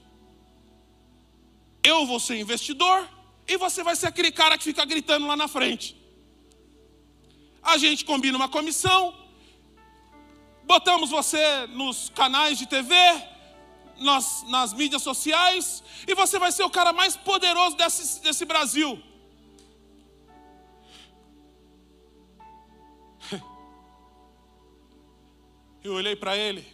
Eu 1.82 2.06
vou 2.06 2.20
ser 2.20 2.38
investidor 2.38 3.08
e 3.48 3.56
você 3.56 3.82
vai 3.82 3.96
ser 3.96 4.06
aquele 4.06 4.30
cara 4.30 4.56
que 4.56 4.62
fica 4.62 4.84
gritando 4.84 5.26
lá 5.26 5.36
na 5.36 5.48
frente. 5.48 5.96
A 7.60 7.76
gente 7.76 8.04
combina 8.04 8.36
uma 8.36 8.48
comissão, 8.48 9.12
botamos 10.62 11.10
você 11.10 11.66
nos 11.66 12.10
canais 12.10 12.58
de 12.58 12.66
TV, 12.66 12.94
nas, 13.98 14.44
nas 14.48 14.72
mídias 14.72 15.02
sociais, 15.02 15.82
e 16.06 16.14
você 16.14 16.38
vai 16.38 16.52
ser 16.52 16.62
o 16.62 16.70
cara 16.70 16.92
mais 16.92 17.16
poderoso 17.16 17.76
desse, 17.76 18.22
desse 18.22 18.44
Brasil. 18.44 19.02
Eu 25.84 25.94
olhei 25.94 26.14
para 26.14 26.36
ele 26.36 26.64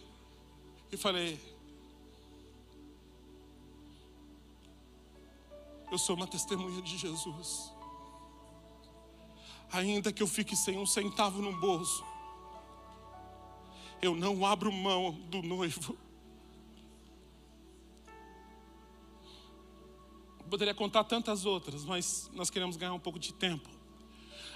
e 0.91 0.97
falei: 0.97 1.39
Eu 5.91 5.97
sou 5.97 6.15
uma 6.15 6.27
testemunha 6.27 6.81
de 6.81 6.95
Jesus. 6.97 7.71
Ainda 9.71 10.11
que 10.11 10.21
eu 10.21 10.27
fique 10.27 10.55
sem 10.55 10.77
um 10.77 10.85
centavo 10.85 11.41
no 11.41 11.59
bolso, 11.59 12.03
eu 14.01 14.15
não 14.15 14.45
abro 14.45 14.71
mão 14.71 15.11
do 15.11 15.41
noivo. 15.41 15.97
Poderia 20.49 20.73
contar 20.73 21.03
tantas 21.03 21.45
outras, 21.45 21.85
mas 21.85 22.29
nós 22.33 22.49
queremos 22.49 22.75
ganhar 22.75 22.93
um 22.93 22.99
pouco 22.99 23.19
de 23.19 23.31
tempo. 23.33 23.69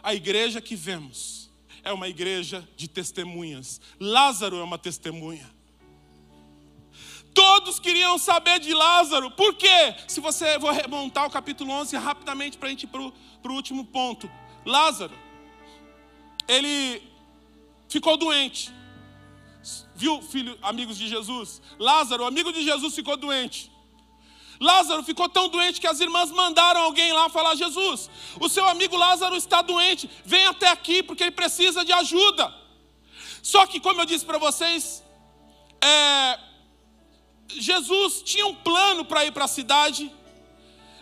A 0.01 0.15
igreja 0.15 0.59
que 0.59 0.75
vemos 0.75 1.51
é 1.83 1.91
uma 1.91 2.07
igreja 2.07 2.67
de 2.75 2.87
testemunhas. 2.87 3.81
Lázaro 3.99 4.57
é 4.57 4.63
uma 4.63 4.77
testemunha. 4.77 5.49
Todos 7.33 7.79
queriam 7.79 8.17
saber 8.17 8.59
de 8.59 8.73
Lázaro. 8.73 9.31
Por 9.31 9.55
quê? 9.55 9.95
Se 10.07 10.19
você 10.19 10.57
vou 10.59 10.71
remontar 10.71 11.25
o 11.25 11.31
capítulo 11.31 11.71
11 11.71 11.97
rapidamente 11.97 12.57
para 12.57 12.67
a 12.67 12.71
gente 12.71 12.83
ir 12.83 12.87
para 12.87 13.01
o 13.01 13.55
último 13.55 13.85
ponto. 13.85 14.31
Lázaro, 14.65 15.13
ele 16.47 17.01
ficou 17.89 18.15
doente. 18.17 18.71
Viu, 19.95 20.21
filho, 20.21 20.57
amigos 20.61 20.97
de 20.97 21.07
Jesus? 21.07 21.61
Lázaro, 21.79 22.25
amigo 22.25 22.51
de 22.51 22.63
Jesus, 22.63 22.93
ficou 22.93 23.17
doente. 23.17 23.71
Lázaro 24.63 25.03
ficou 25.03 25.27
tão 25.27 25.49
doente 25.49 25.81
que 25.81 25.87
as 25.87 25.99
irmãs 25.99 26.31
mandaram 26.31 26.81
alguém 26.83 27.11
lá 27.11 27.27
falar: 27.29 27.53
Jesus, 27.55 28.09
o 28.39 28.47
seu 28.47 28.65
amigo 28.65 28.95
Lázaro 28.95 29.35
está 29.35 29.61
doente, 29.61 30.09
vem 30.23 30.45
até 30.45 30.69
aqui 30.69 31.03
porque 31.03 31.23
ele 31.23 31.31
precisa 31.31 31.83
de 31.83 31.91
ajuda. 31.91 32.53
Só 33.41 33.67
que, 33.67 33.81
como 33.81 33.99
eu 33.99 34.05
disse 34.05 34.25
para 34.25 34.37
vocês, 34.37 35.03
é, 35.83 36.39
Jesus 37.49 38.21
tinha 38.21 38.47
um 38.47 38.55
plano 38.55 39.03
para 39.03 39.25
ir 39.25 39.33
para 39.33 39.43
a 39.43 39.49
cidade, 39.49 40.09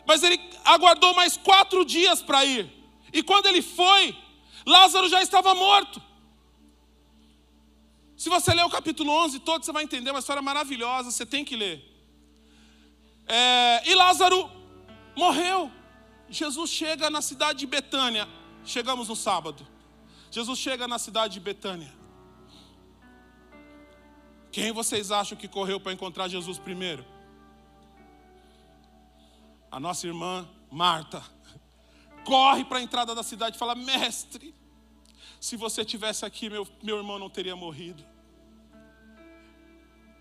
mas 0.07 0.23
ele 0.23 0.39
aguardou 0.65 1.13
mais 1.13 1.37
quatro 1.37 1.85
dias 1.85 2.19
para 2.23 2.43
ir. 2.43 2.67
E 3.13 3.21
quando 3.21 3.45
ele 3.45 3.61
foi, 3.61 4.17
Lázaro 4.65 5.07
já 5.07 5.21
estava 5.21 5.53
morto. 5.53 6.01
Se 8.17 8.27
você 8.27 8.55
ler 8.55 8.65
o 8.65 8.69
capítulo 8.71 9.11
11 9.11 9.39
todo, 9.41 9.63
você 9.63 9.71
vai 9.71 9.83
entender 9.83 10.09
uma 10.09 10.19
história 10.19 10.41
maravilhosa, 10.41 11.11
você 11.11 11.27
tem 11.27 11.45
que 11.45 11.55
ler. 11.55 11.90
É, 13.33 13.89
e 13.89 13.95
Lázaro 13.95 14.51
morreu. 15.15 15.71
Jesus 16.29 16.69
chega 16.69 17.09
na 17.09 17.21
cidade 17.21 17.59
de 17.59 17.67
Betânia. 17.67 18.27
Chegamos 18.65 19.07
no 19.07 19.15
sábado. 19.15 19.65
Jesus 20.29 20.59
chega 20.59 20.85
na 20.85 20.99
cidade 20.99 21.35
de 21.35 21.39
Betânia. 21.39 21.93
Quem 24.51 24.73
vocês 24.73 25.11
acham 25.11 25.37
que 25.37 25.47
correu 25.47 25.79
para 25.79 25.93
encontrar 25.93 26.27
Jesus 26.27 26.59
primeiro? 26.59 27.05
A 29.71 29.79
nossa 29.79 30.05
irmã 30.05 30.45
Marta. 30.69 31.23
Corre 32.25 32.65
para 32.65 32.79
a 32.79 32.81
entrada 32.81 33.15
da 33.15 33.23
cidade 33.23 33.55
e 33.55 33.59
fala: 33.59 33.75
Mestre, 33.75 34.53
se 35.39 35.55
você 35.55 35.85
tivesse 35.85 36.25
aqui, 36.25 36.49
meu, 36.49 36.67
meu 36.83 36.97
irmão 36.97 37.17
não 37.17 37.29
teria 37.29 37.55
morrido. 37.55 38.10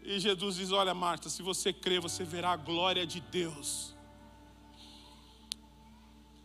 E 0.02 0.18
Jesus 0.18 0.56
diz: 0.56 0.72
Olha, 0.72 0.94
Marta, 0.94 1.28
se 1.28 1.42
você 1.42 1.72
crer, 1.72 2.00
você 2.00 2.24
verá 2.24 2.52
a 2.52 2.56
glória 2.56 3.06
de 3.06 3.20
Deus. 3.20 3.94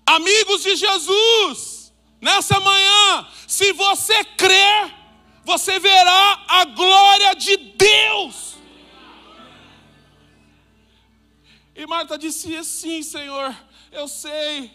Amigos 0.06 0.62
de 0.62 0.76
Jesus, 0.76 1.94
nessa 2.22 2.60
manhã, 2.60 3.28
se 3.48 3.74
você 3.74 4.24
crer, 4.24 4.94
você 5.44 5.80
verá 5.80 6.46
a 6.48 6.66
glória 6.66 7.34
de 7.36 7.58
Deus. 7.58 8.56
E 11.76 11.86
Marta 11.86 12.18
disse: 12.18 12.64
Sim, 12.64 13.02
Senhor, 13.02 13.56
eu 13.92 14.08
sei. 14.08 14.72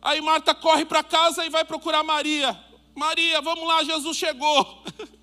Aí 0.00 0.20
Marta 0.20 0.54
corre 0.54 0.84
para 0.84 1.02
casa 1.02 1.44
e 1.44 1.50
vai 1.50 1.64
procurar 1.64 2.02
Maria. 2.02 2.58
Maria, 2.94 3.40
vamos 3.40 3.66
lá, 3.66 3.82
Jesus 3.82 4.16
chegou. 4.16 4.84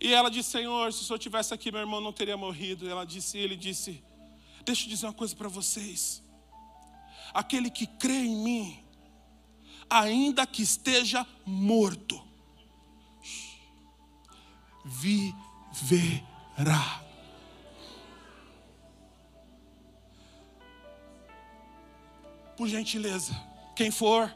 E 0.00 0.14
ela 0.14 0.30
disse: 0.30 0.50
Senhor, 0.50 0.92
se 0.92 1.02
o 1.02 1.04
senhor 1.04 1.18
tivesse 1.18 1.52
aqui, 1.52 1.72
meu 1.72 1.80
irmão 1.80 2.00
não 2.00 2.12
teria 2.12 2.36
morrido. 2.36 2.88
Ela 2.88 3.04
disse, 3.04 3.36
ele 3.36 3.56
disse: 3.56 4.02
Deixa 4.64 4.84
eu 4.84 4.88
dizer 4.88 5.06
uma 5.06 5.12
coisa 5.12 5.34
para 5.34 5.48
vocês. 5.48 6.22
Aquele 7.34 7.70
que 7.70 7.86
crê 7.86 8.24
em 8.24 8.36
mim, 8.36 8.84
ainda 9.90 10.46
que 10.46 10.62
esteja 10.62 11.26
morto, 11.44 12.22
viverá. 14.84 17.04
Por 22.56 22.68
gentileza, 22.68 23.34
quem 23.76 23.90
for 23.90 24.34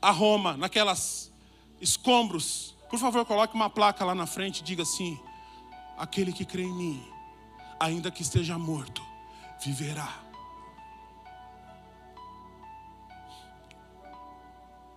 a 0.00 0.10
Roma, 0.10 0.56
naquelas 0.56 1.32
escombros, 1.80 2.76
por 2.92 2.98
favor, 2.98 3.24
coloque 3.24 3.54
uma 3.54 3.70
placa 3.70 4.04
lá 4.04 4.14
na 4.14 4.26
frente 4.26 4.58
e 4.58 4.62
diga 4.62 4.82
assim: 4.82 5.18
aquele 5.96 6.30
que 6.30 6.44
crê 6.44 6.62
em 6.62 6.74
mim, 6.74 7.02
ainda 7.80 8.10
que 8.10 8.20
esteja 8.20 8.58
morto, 8.58 9.02
viverá. 9.64 10.20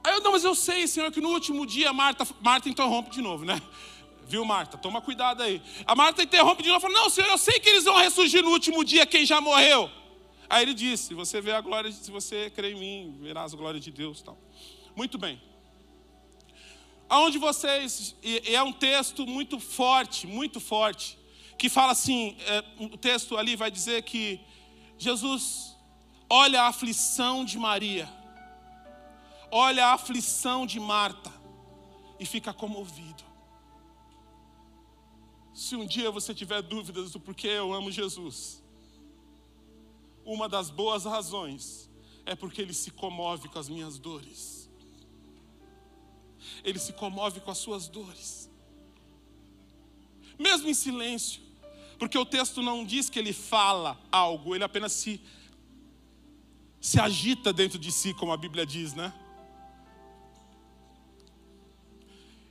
Aí 0.03 0.13
eu, 0.13 0.19
não, 0.19 0.33
mas 0.33 0.43
eu 0.43 0.53
sei, 0.53 0.85
Senhor, 0.89 1.09
que 1.09 1.21
no 1.21 1.29
último 1.29 1.65
dia 1.65 1.93
Marta, 1.93 2.27
Marta 2.41 2.67
interrompe 2.67 3.11
de 3.11 3.21
novo, 3.21 3.45
né? 3.45 3.61
Viu, 4.27 4.43
Marta? 4.43 4.77
Toma 4.77 5.01
cuidado 5.01 5.41
aí. 5.41 5.61
A 5.87 5.95
Marta 5.95 6.21
interrompe 6.21 6.63
de 6.63 6.67
novo 6.67 6.79
e 6.79 6.91
fala: 6.91 7.01
Não, 7.01 7.09
Senhor, 7.09 7.29
eu 7.29 7.37
sei 7.37 7.61
que 7.61 7.69
eles 7.69 7.85
vão 7.85 7.95
ressurgir 7.95 8.43
no 8.43 8.49
último 8.49 8.83
dia 8.83 9.05
quem 9.05 9.25
já 9.25 9.39
morreu. 9.39 9.89
Aí 10.49 10.63
ele 10.63 10.73
disse: 10.73 11.05
Se 11.05 11.13
você 11.13 11.39
vê 11.39 11.53
a 11.53 11.61
glória, 11.61 11.89
se 11.89 12.11
você 12.11 12.49
crê 12.49 12.73
em 12.73 12.77
mim, 12.77 13.17
verás 13.21 13.53
a 13.53 13.57
glória 13.57 13.79
de 13.79 13.89
Deus. 13.89 14.21
Tal. 14.21 14.37
Muito 14.97 15.17
bem. 15.17 15.41
Aonde 17.07 17.37
vocês, 17.37 18.15
e 18.23 18.55
é 18.55 18.63
um 18.63 18.73
texto 18.73 19.27
muito 19.27 19.59
forte, 19.59 20.25
muito 20.25 20.59
forte, 20.59 21.17
que 21.57 21.69
fala 21.69 21.91
assim: 21.91 22.35
é, 22.41 22.63
o 22.79 22.97
texto 22.97 23.37
ali 23.37 23.55
vai 23.55 23.69
dizer 23.69 24.03
que 24.03 24.39
Jesus 24.97 25.75
olha 26.29 26.63
a 26.63 26.67
aflição 26.67 27.45
de 27.45 27.57
Maria, 27.57 28.09
olha 29.51 29.87
a 29.87 29.93
aflição 29.93 30.65
de 30.65 30.79
Marta 30.79 31.31
e 32.19 32.25
fica 32.25 32.53
comovido. 32.53 33.23
Se 35.53 35.75
um 35.75 35.85
dia 35.85 36.11
você 36.11 36.33
tiver 36.33 36.61
dúvidas 36.61 37.11
do 37.11 37.19
porquê 37.19 37.47
eu 37.47 37.71
amo 37.71 37.91
Jesus, 37.91 38.61
uma 40.25 40.49
das 40.49 40.69
boas 40.69 41.05
razões 41.05 41.89
é 42.25 42.35
porque 42.35 42.61
ele 42.61 42.73
se 42.73 42.91
comove 42.91 43.47
com 43.47 43.59
as 43.59 43.69
minhas 43.69 43.99
dores. 43.99 44.54
Ele 46.63 46.79
se 46.79 46.93
comove 46.93 47.39
com 47.39 47.51
as 47.51 47.57
suas 47.57 47.87
dores. 47.87 48.49
Mesmo 50.37 50.67
em 50.67 50.73
silêncio, 50.73 51.41
porque 51.97 52.17
o 52.17 52.25
texto 52.25 52.61
não 52.61 52.83
diz 52.83 53.09
que 53.09 53.19
ele 53.19 53.33
fala 53.33 53.99
algo, 54.11 54.53
ele 54.53 54.63
apenas 54.63 54.91
se 54.91 55.21
se 56.85 56.99
agita 56.99 57.51
dentro 57.51 57.79
de 57.79 57.91
si, 57.91 58.13
como 58.13 58.31
a 58.31 58.37
Bíblia 58.37 58.63
diz, 58.63 58.93
né? 58.93 59.11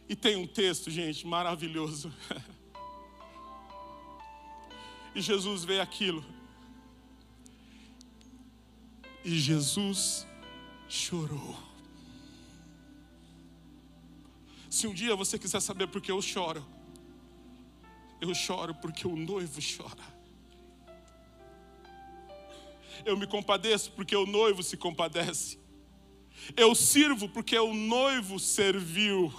E 0.09 0.17
tem 0.17 0.35
um 0.35 0.45
texto, 0.45 0.91
gente, 0.91 1.25
maravilhoso. 1.25 2.13
e 5.15 5.21
Jesus 5.21 5.63
vê 5.63 5.79
aquilo. 5.79 6.25
E 9.25 9.39
Jesus 9.39 10.27
chorou. 10.89 11.57
Se 14.75 14.89
um 14.89 14.93
dia 14.93 15.15
você 15.15 15.39
quiser 15.39 15.61
saber 15.61 15.87
por 15.87 16.03
que 16.03 16.11
eu 16.11 16.21
choro, 16.21 16.67
eu 18.21 18.35
choro 18.35 18.75
porque 18.75 19.07
o 19.07 19.15
noivo 19.15 19.61
chora. 19.63 20.03
Eu 23.05 23.17
me 23.17 23.25
compadeço 23.25 23.93
porque 23.93 24.17
o 24.17 24.27
noivo 24.27 24.65
se 24.65 24.77
compadece. 24.77 25.61
Eu 26.57 26.75
sirvo 26.75 27.29
porque 27.29 27.57
o 27.57 27.73
noivo 27.73 28.41
serviu. 28.41 29.33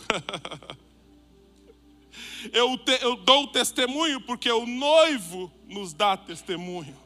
eu, 2.54 2.78
te, 2.78 2.94
eu 3.04 3.18
dou 3.18 3.46
testemunho 3.48 4.22
porque 4.22 4.50
o 4.50 4.66
noivo 4.66 5.52
nos 5.68 5.92
dá 5.92 6.16
testemunho. 6.16 6.98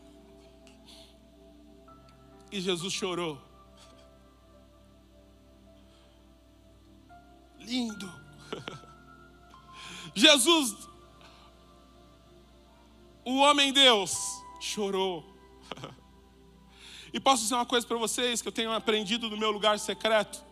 E 2.52 2.62
Jesus 2.62 2.94
chorou. 2.94 3.49
Lindo. 7.70 8.12
Jesus 10.16 10.90
o 13.30 13.38
homem 13.38 13.72
Deus 13.72 14.44
chorou. 14.60 15.24
E 17.12 17.20
posso 17.20 17.42
dizer 17.42 17.56
uma 17.56 17.66
coisa 17.66 17.88
para 17.88 17.98
vocês 17.98 18.40
que 18.40 18.48
eu 18.48 18.52
tenho 18.52 18.72
aprendido 18.72 19.32
no 19.32 19.36
meu 19.36 19.50
lugar 19.50 19.80
secreto. 19.80 20.44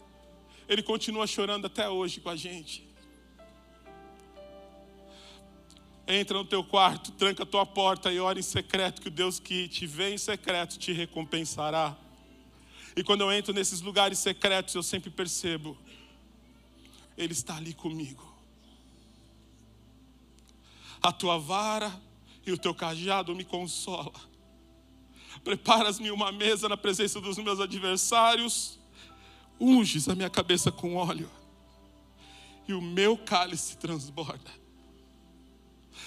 Ele 0.68 0.82
continua 0.82 1.28
chorando 1.28 1.68
até 1.68 1.88
hoje 1.88 2.20
com 2.20 2.30
a 2.30 2.36
gente. 2.36 2.84
Entra 6.08 6.36
no 6.36 6.44
teu 6.44 6.64
quarto, 6.64 7.12
tranca 7.12 7.44
a 7.44 7.46
tua 7.46 7.64
porta 7.64 8.12
e 8.12 8.20
ora 8.20 8.40
em 8.40 8.42
secreto, 8.42 9.04
que 9.04 9.08
o 9.08 9.12
Deus 9.12 9.40
que 9.40 9.68
te 9.68 9.86
vê 9.86 10.16
em 10.16 10.18
secreto 10.18 10.80
te 10.80 10.92
recompensará. 10.92 11.96
E 12.96 13.04
quando 13.04 13.22
eu 13.22 13.32
entro 13.32 13.54
nesses 13.54 13.80
lugares 13.80 14.18
secretos, 14.18 14.74
eu 14.74 14.82
sempre 14.82 15.12
percebo, 15.12 15.78
Ele 17.18 17.34
está 17.34 17.58
ali 17.58 17.74
comigo. 17.74 18.26
A 21.02 21.12
tua 21.12 21.38
vara 21.38 21.92
e 22.46 22.52
o 22.52 22.58
teu 22.58 22.74
cajado 22.74 23.36
me 23.36 23.44
consola. 23.44 24.14
Preparas-me 25.44 26.12
uma 26.12 26.32
mesa 26.32 26.70
na 26.70 26.78
presença 26.78 27.20
dos 27.20 27.38
meus 27.38 27.60
adversários, 27.60 28.80
unges 29.60 30.08
a 30.08 30.16
minha 30.16 30.30
cabeça 30.30 30.72
com 30.72 30.96
óleo, 30.96 31.30
e 32.68 32.74
o 32.74 32.82
meu 32.82 33.18
cálice 33.18 33.78
transborda. 33.78 34.52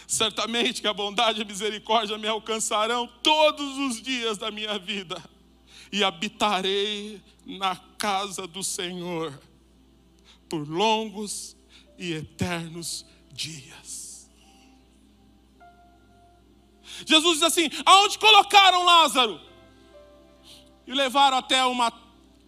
Certamente 0.07 0.81
que 0.81 0.88
a 0.88 0.92
bondade 0.92 1.38
e 1.38 1.42
a 1.42 1.46
misericórdia 1.46 2.18
me 2.18 2.27
alcançarão 2.27 3.07
todos 3.23 3.79
os 3.79 4.03
dias 4.03 4.38
da 4.38 4.51
minha 4.51 4.79
vida, 4.79 5.23
e 5.92 6.05
habitarei 6.05 7.20
na 7.44 7.77
casa 7.77 8.46
do 8.46 8.62
Senhor 8.62 9.38
por 10.51 10.69
longos 10.69 11.57
e 11.97 12.13
eternos 12.13 13.07
dias. 13.33 14.29
Jesus 17.07 17.35
diz 17.35 17.43
assim: 17.45 17.71
aonde 17.87 18.19
colocaram 18.19 18.85
Lázaro? 18.85 19.41
E 20.87 20.93
levaram 20.93 21.39
até 21.39 21.65
uma, 21.65 21.93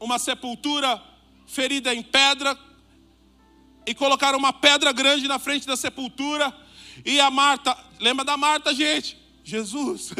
uma 0.01 0.19
sepultura 0.19 1.01
ferida 1.47 1.95
em 1.95 2.03
pedra, 2.03 2.59
e 3.87 3.95
colocaram 3.95 4.37
uma 4.39 4.53
pedra 4.53 4.93
grande 4.93 5.29
na 5.29 5.39
frente 5.39 5.67
da 5.67 5.77
sepultura. 5.77 6.53
E 7.05 7.21
a 7.21 7.31
Marta, 7.31 7.77
lembra 8.01 8.25
da 8.25 8.37
Marta, 8.37 8.75
gente? 8.75 9.17
Jesus, 9.45 10.13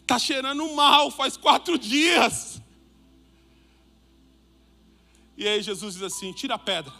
está 0.00 0.18
cheirando 0.18 0.72
mal, 0.74 1.10
faz 1.10 1.36
quatro 1.36 1.76
dias. 1.76 2.61
E 5.36 5.48
aí 5.48 5.62
Jesus 5.62 5.94
diz 5.94 6.02
assim: 6.02 6.32
tira 6.32 6.54
a 6.54 6.58
pedra. 6.58 6.92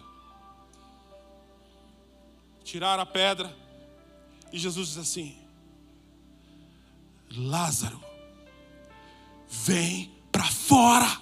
Tiraram 2.64 3.02
a 3.02 3.06
pedra. 3.06 3.56
E 4.52 4.58
Jesus 4.58 4.88
diz 4.88 4.98
assim: 4.98 5.36
Lázaro, 7.30 8.02
vem 9.48 10.12
para 10.30 10.44
fora. 10.44 11.20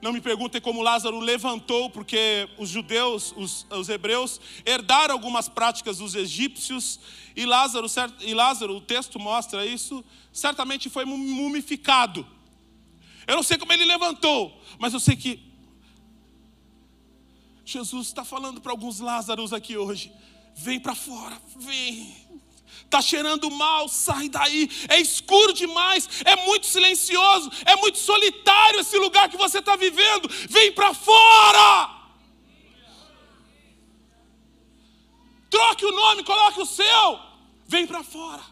Não 0.00 0.12
me 0.12 0.20
perguntem 0.20 0.60
como 0.60 0.82
Lázaro 0.82 1.20
levantou, 1.20 1.88
porque 1.88 2.48
os 2.58 2.68
judeus, 2.68 3.32
os, 3.36 3.64
os, 3.70 3.88
hebreus, 3.88 4.40
herdaram 4.66 5.14
algumas 5.14 5.48
práticas 5.48 5.98
dos 5.98 6.16
egípcios, 6.16 6.98
e 7.36 7.46
Lázaro, 7.46 7.86
e 8.20 8.34
Lázaro, 8.34 8.76
o 8.76 8.80
texto 8.80 9.20
mostra 9.20 9.64
isso, 9.64 10.04
certamente 10.32 10.90
foi 10.90 11.04
mumificado. 11.04 12.26
Eu 13.26 13.36
não 13.36 13.42
sei 13.42 13.58
como 13.58 13.72
ele 13.72 13.84
levantou, 13.84 14.60
mas 14.78 14.92
eu 14.92 15.00
sei 15.00 15.16
que 15.16 15.52
Jesus 17.64 18.08
está 18.08 18.24
falando 18.24 18.60
para 18.60 18.72
alguns 18.72 19.00
Lázaros 19.00 19.52
aqui 19.52 19.76
hoje. 19.76 20.12
Vem 20.54 20.80
para 20.80 20.94
fora, 20.94 21.40
vem. 21.56 22.14
Está 22.84 23.00
cheirando 23.00 23.50
mal, 23.50 23.88
sai 23.88 24.28
daí. 24.28 24.68
É 24.88 25.00
escuro 25.00 25.52
demais, 25.52 26.08
é 26.24 26.36
muito 26.44 26.66
silencioso, 26.66 27.50
é 27.64 27.76
muito 27.76 27.98
solitário 27.98 28.80
esse 28.80 28.98
lugar 28.98 29.28
que 29.28 29.36
você 29.36 29.60
está 29.60 29.76
vivendo. 29.76 30.28
Vem 30.48 30.72
para 30.72 30.92
fora! 30.92 32.02
Troque 35.48 35.84
o 35.84 35.92
nome, 35.92 36.24
coloque 36.24 36.60
o 36.60 36.66
seu. 36.66 37.20
Vem 37.66 37.86
para 37.86 38.02
fora. 38.02 38.42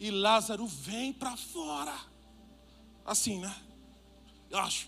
E 0.00 0.10
Lázaro 0.10 0.66
vem 0.66 1.12
para 1.12 1.36
fora. 1.36 2.07
Assim, 3.08 3.38
né? 3.38 3.56
Eu 4.50 4.58
acho. 4.58 4.86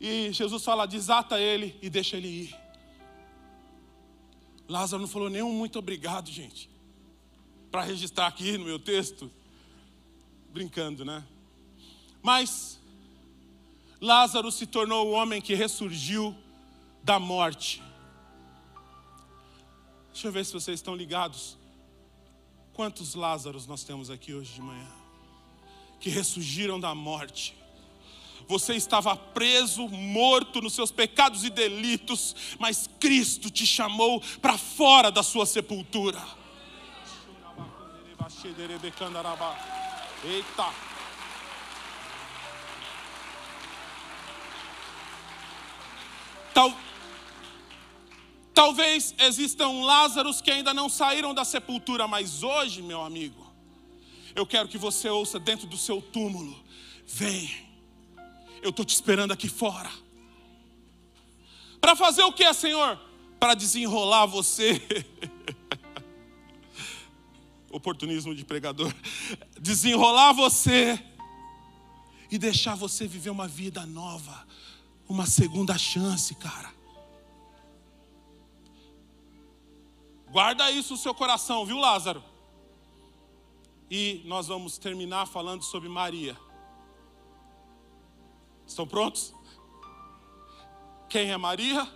E 0.00 0.32
Jesus 0.32 0.64
fala: 0.64 0.86
desata 0.86 1.38
ele 1.38 1.78
e 1.82 1.90
deixa 1.90 2.16
ele 2.16 2.26
ir. 2.26 2.56
Lázaro 4.66 5.02
não 5.02 5.08
falou 5.08 5.28
nenhum 5.28 5.52
muito 5.52 5.78
obrigado, 5.78 6.30
gente. 6.30 6.70
Para 7.70 7.82
registrar 7.82 8.28
aqui 8.28 8.56
no 8.56 8.64
meu 8.64 8.78
texto. 8.78 9.30
Brincando, 10.54 11.04
né? 11.04 11.22
Mas 12.22 12.80
Lázaro 14.00 14.50
se 14.50 14.66
tornou 14.66 15.08
o 15.08 15.10
homem 15.10 15.42
que 15.42 15.54
ressurgiu 15.54 16.34
da 17.04 17.20
morte. 17.20 17.82
Deixa 20.14 20.28
eu 20.28 20.32
ver 20.32 20.46
se 20.46 20.52
vocês 20.54 20.78
estão 20.78 20.96
ligados. 20.96 21.58
Quantos 22.72 23.14
Lázaros 23.14 23.66
nós 23.66 23.84
temos 23.84 24.08
aqui 24.08 24.32
hoje 24.32 24.54
de 24.54 24.62
manhã? 24.62 25.05
Que 26.06 26.10
ressurgiram 26.10 26.78
da 26.78 26.94
morte. 26.94 27.52
Você 28.46 28.76
estava 28.76 29.16
preso, 29.16 29.88
morto 29.88 30.60
nos 30.60 30.72
seus 30.72 30.92
pecados 30.92 31.42
e 31.42 31.50
delitos, 31.50 32.56
mas 32.60 32.88
Cristo 33.00 33.50
te 33.50 33.66
chamou 33.66 34.22
para 34.40 34.56
fora 34.56 35.10
da 35.10 35.24
sua 35.24 35.44
sepultura. 35.44 36.22
Eita! 40.24 40.72
Tal, 46.54 46.72
talvez 48.54 49.12
existam 49.18 49.84
Lázaros 49.84 50.40
que 50.40 50.52
ainda 50.52 50.72
não 50.72 50.88
saíram 50.88 51.34
da 51.34 51.44
sepultura, 51.44 52.06
mas 52.06 52.44
hoje, 52.44 52.80
meu 52.80 53.02
amigo, 53.02 53.45
eu 54.36 54.46
quero 54.46 54.68
que 54.68 54.78
você 54.78 55.08
ouça 55.08 55.40
dentro 55.40 55.66
do 55.66 55.76
seu 55.76 56.00
túmulo: 56.00 56.56
vem 57.06 57.66
eu 58.66 58.70
estou 58.70 58.84
te 58.84 58.94
esperando 58.94 59.32
aqui 59.32 59.48
fora. 59.48 59.90
Para 61.80 61.94
fazer 61.94 62.24
o 62.24 62.32
que, 62.32 62.52
Senhor? 62.52 62.98
Para 63.38 63.54
desenrolar 63.54 64.26
você. 64.26 64.82
Oportunismo 67.70 68.34
de 68.34 68.44
pregador. 68.44 68.92
Desenrolar 69.60 70.32
você 70.32 71.00
e 72.28 72.38
deixar 72.38 72.74
você 72.74 73.06
viver 73.06 73.30
uma 73.30 73.46
vida 73.46 73.86
nova, 73.86 74.46
uma 75.08 75.26
segunda 75.26 75.78
chance, 75.78 76.34
cara. 76.34 76.74
Guarda 80.28 80.70
isso 80.72 80.94
no 80.94 80.98
seu 80.98 81.14
coração, 81.14 81.64
viu, 81.64 81.78
Lázaro? 81.78 82.22
E 83.90 84.22
nós 84.24 84.48
vamos 84.48 84.78
terminar 84.78 85.26
falando 85.26 85.62
sobre 85.62 85.88
Maria. 85.88 86.36
Estão 88.66 88.86
prontos? 88.86 89.32
Quem 91.08 91.30
é 91.30 91.36
Maria? 91.36 91.88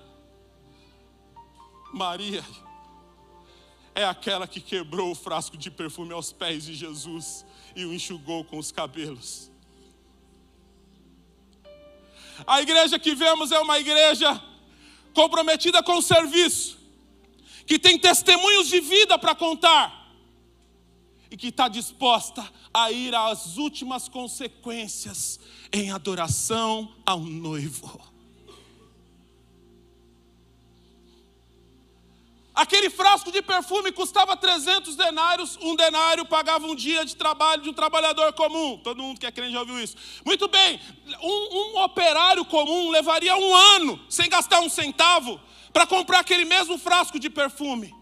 Maria 1.93 2.45
é 3.93 4.05
aquela 4.05 4.47
que 4.47 4.61
quebrou 4.61 5.11
o 5.11 5.15
frasco 5.17 5.57
de 5.57 5.71
perfume 5.71 6.13
aos 6.13 6.33
pés 6.33 6.65
de 6.65 6.75
Jesus 6.75 7.45
e 7.75 7.85
o 7.85 7.93
enxugou 7.93 8.45
com 8.45 8.57
os 8.57 8.71
cabelos. 8.71 9.51
A 12.47 12.63
igreja 12.63 12.99
que 12.99 13.15
vemos 13.15 13.51
é 13.51 13.59
uma 13.59 13.79
igreja 13.79 14.41
comprometida 15.13 15.83
com 15.83 15.99
o 15.99 16.03
serviço, 16.03 16.79
que 17.67 17.79
tem 17.79 17.99
testemunhos 17.99 18.69
de 18.69 18.81
vida 18.81 19.19
para 19.19 19.35
contar 19.35 20.00
e 21.31 21.37
que 21.37 21.49
está 21.49 21.69
disposta 21.69 22.47
a 22.75 22.91
ir 22.91 23.15
às 23.15 23.57
últimas 23.57 24.09
consequências 24.09 25.39
em 25.73 25.91
adoração 25.91 26.93
ao 27.07 27.21
noivo. 27.21 28.11
Aquele 32.61 32.91
frasco 32.91 33.33
de 33.33 33.41
perfume 33.41 33.91
custava 33.91 34.37
300 34.37 34.95
denários, 34.95 35.57
um 35.63 35.75
denário 35.75 36.27
pagava 36.27 36.67
um 36.67 36.75
dia 36.75 37.07
de 37.07 37.17
trabalho 37.17 37.63
de 37.63 37.71
um 37.71 37.73
trabalhador 37.73 38.33
comum. 38.35 38.77
Todo 38.77 39.03
mundo 39.03 39.19
que 39.19 39.25
é 39.25 39.33
crente 39.33 39.53
já 39.53 39.61
ouviu 39.61 39.81
isso. 39.81 39.97
Muito 40.27 40.47
bem, 40.47 40.79
um, 41.23 41.79
um 41.79 41.83
operário 41.83 42.45
comum 42.45 42.91
levaria 42.91 43.35
um 43.35 43.55
ano 43.55 43.99
sem 44.11 44.29
gastar 44.29 44.61
um 44.61 44.69
centavo 44.69 45.41
para 45.73 45.87
comprar 45.87 46.19
aquele 46.19 46.45
mesmo 46.45 46.77
frasco 46.77 47.19
de 47.19 47.31
perfume. 47.31 47.95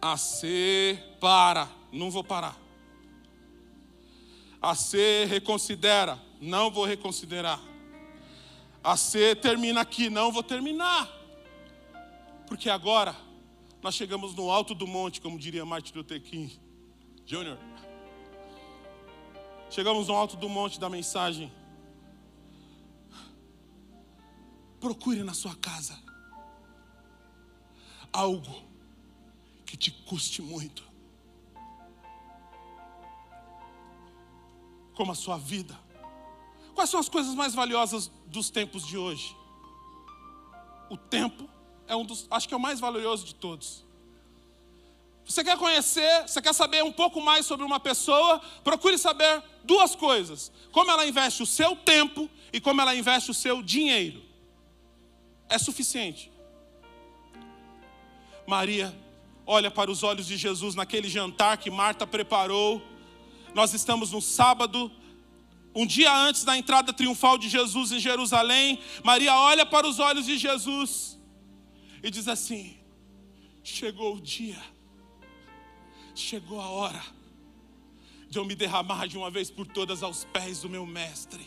A 0.00 0.16
C, 0.16 0.98
para, 1.20 1.68
não 1.92 2.10
vou 2.10 2.24
parar. 2.24 2.56
A 4.62 4.74
C, 4.74 5.26
reconsidera, 5.26 6.18
não 6.40 6.70
vou 6.70 6.84
reconsiderar. 6.84 7.60
A 8.82 8.96
C, 8.96 9.34
termina 9.36 9.82
aqui, 9.82 10.08
não 10.08 10.32
vou 10.32 10.42
terminar. 10.42 11.08
Porque 12.46 12.70
agora 12.70 13.14
nós 13.82 13.94
chegamos 13.94 14.34
no 14.34 14.50
alto 14.50 14.74
do 14.74 14.86
monte, 14.86 15.20
como 15.20 15.38
diria 15.38 15.64
Martin 15.64 15.98
Luther 15.98 16.20
King 16.20 16.58
Jr. 17.26 17.56
Chegamos 19.70 20.08
no 20.08 20.14
alto 20.14 20.36
do 20.36 20.48
monte 20.48 20.80
da 20.80 20.88
mensagem. 20.88 21.52
Procure 24.80 25.22
na 25.22 25.34
sua 25.34 25.54
casa 25.54 25.96
algo 28.12 28.69
que 29.70 29.76
te 29.76 29.92
custe 29.92 30.42
muito. 30.42 30.82
Como 34.94 35.12
a 35.12 35.14
sua 35.14 35.38
vida. 35.38 35.78
Quais 36.74 36.90
são 36.90 36.98
as 36.98 37.08
coisas 37.08 37.36
mais 37.36 37.54
valiosas 37.54 38.10
dos 38.26 38.50
tempos 38.50 38.84
de 38.84 38.98
hoje? 38.98 39.36
O 40.90 40.96
tempo 40.96 41.48
é 41.86 41.94
um 41.94 42.04
dos, 42.04 42.26
acho 42.32 42.48
que 42.48 42.54
é 42.54 42.56
o 42.56 42.60
mais 42.60 42.80
valioso 42.80 43.24
de 43.24 43.34
todos. 43.36 43.84
Você 45.24 45.44
quer 45.44 45.56
conhecer, 45.56 46.22
você 46.26 46.42
quer 46.42 46.52
saber 46.52 46.82
um 46.82 46.90
pouco 46.90 47.20
mais 47.20 47.46
sobre 47.46 47.64
uma 47.64 47.78
pessoa, 47.78 48.40
procure 48.64 48.98
saber 48.98 49.40
duas 49.62 49.94
coisas: 49.94 50.50
como 50.72 50.90
ela 50.90 51.06
investe 51.06 51.44
o 51.44 51.46
seu 51.46 51.76
tempo 51.76 52.28
e 52.52 52.60
como 52.60 52.80
ela 52.80 52.96
investe 52.96 53.30
o 53.30 53.34
seu 53.34 53.62
dinheiro. 53.62 54.20
É 55.48 55.58
suficiente. 55.58 56.32
Maria 58.48 58.92
olha 59.50 59.68
para 59.68 59.90
os 59.90 60.04
olhos 60.04 60.28
de 60.28 60.36
Jesus 60.36 60.76
naquele 60.76 61.08
jantar 61.08 61.58
que 61.58 61.72
Marta 61.72 62.06
preparou. 62.06 62.80
Nós 63.52 63.74
estamos 63.74 64.12
no 64.12 64.22
sábado, 64.22 64.92
um 65.74 65.84
dia 65.84 66.14
antes 66.16 66.44
da 66.44 66.56
entrada 66.56 66.92
triunfal 66.92 67.36
de 67.36 67.48
Jesus 67.48 67.90
em 67.90 67.98
Jerusalém. 67.98 68.78
Maria 69.02 69.34
olha 69.34 69.66
para 69.66 69.88
os 69.88 69.98
olhos 69.98 70.24
de 70.24 70.38
Jesus 70.38 71.18
e 72.00 72.12
diz 72.12 72.28
assim: 72.28 72.78
Chegou 73.64 74.14
o 74.14 74.20
dia, 74.20 74.62
chegou 76.14 76.60
a 76.60 76.68
hora 76.68 77.02
de 78.28 78.38
eu 78.38 78.44
me 78.44 78.54
derramar 78.54 79.08
de 79.08 79.18
uma 79.18 79.32
vez 79.32 79.50
por 79.50 79.66
todas 79.66 80.04
aos 80.04 80.22
pés 80.26 80.60
do 80.60 80.70
meu 80.70 80.86
Mestre. 80.86 81.44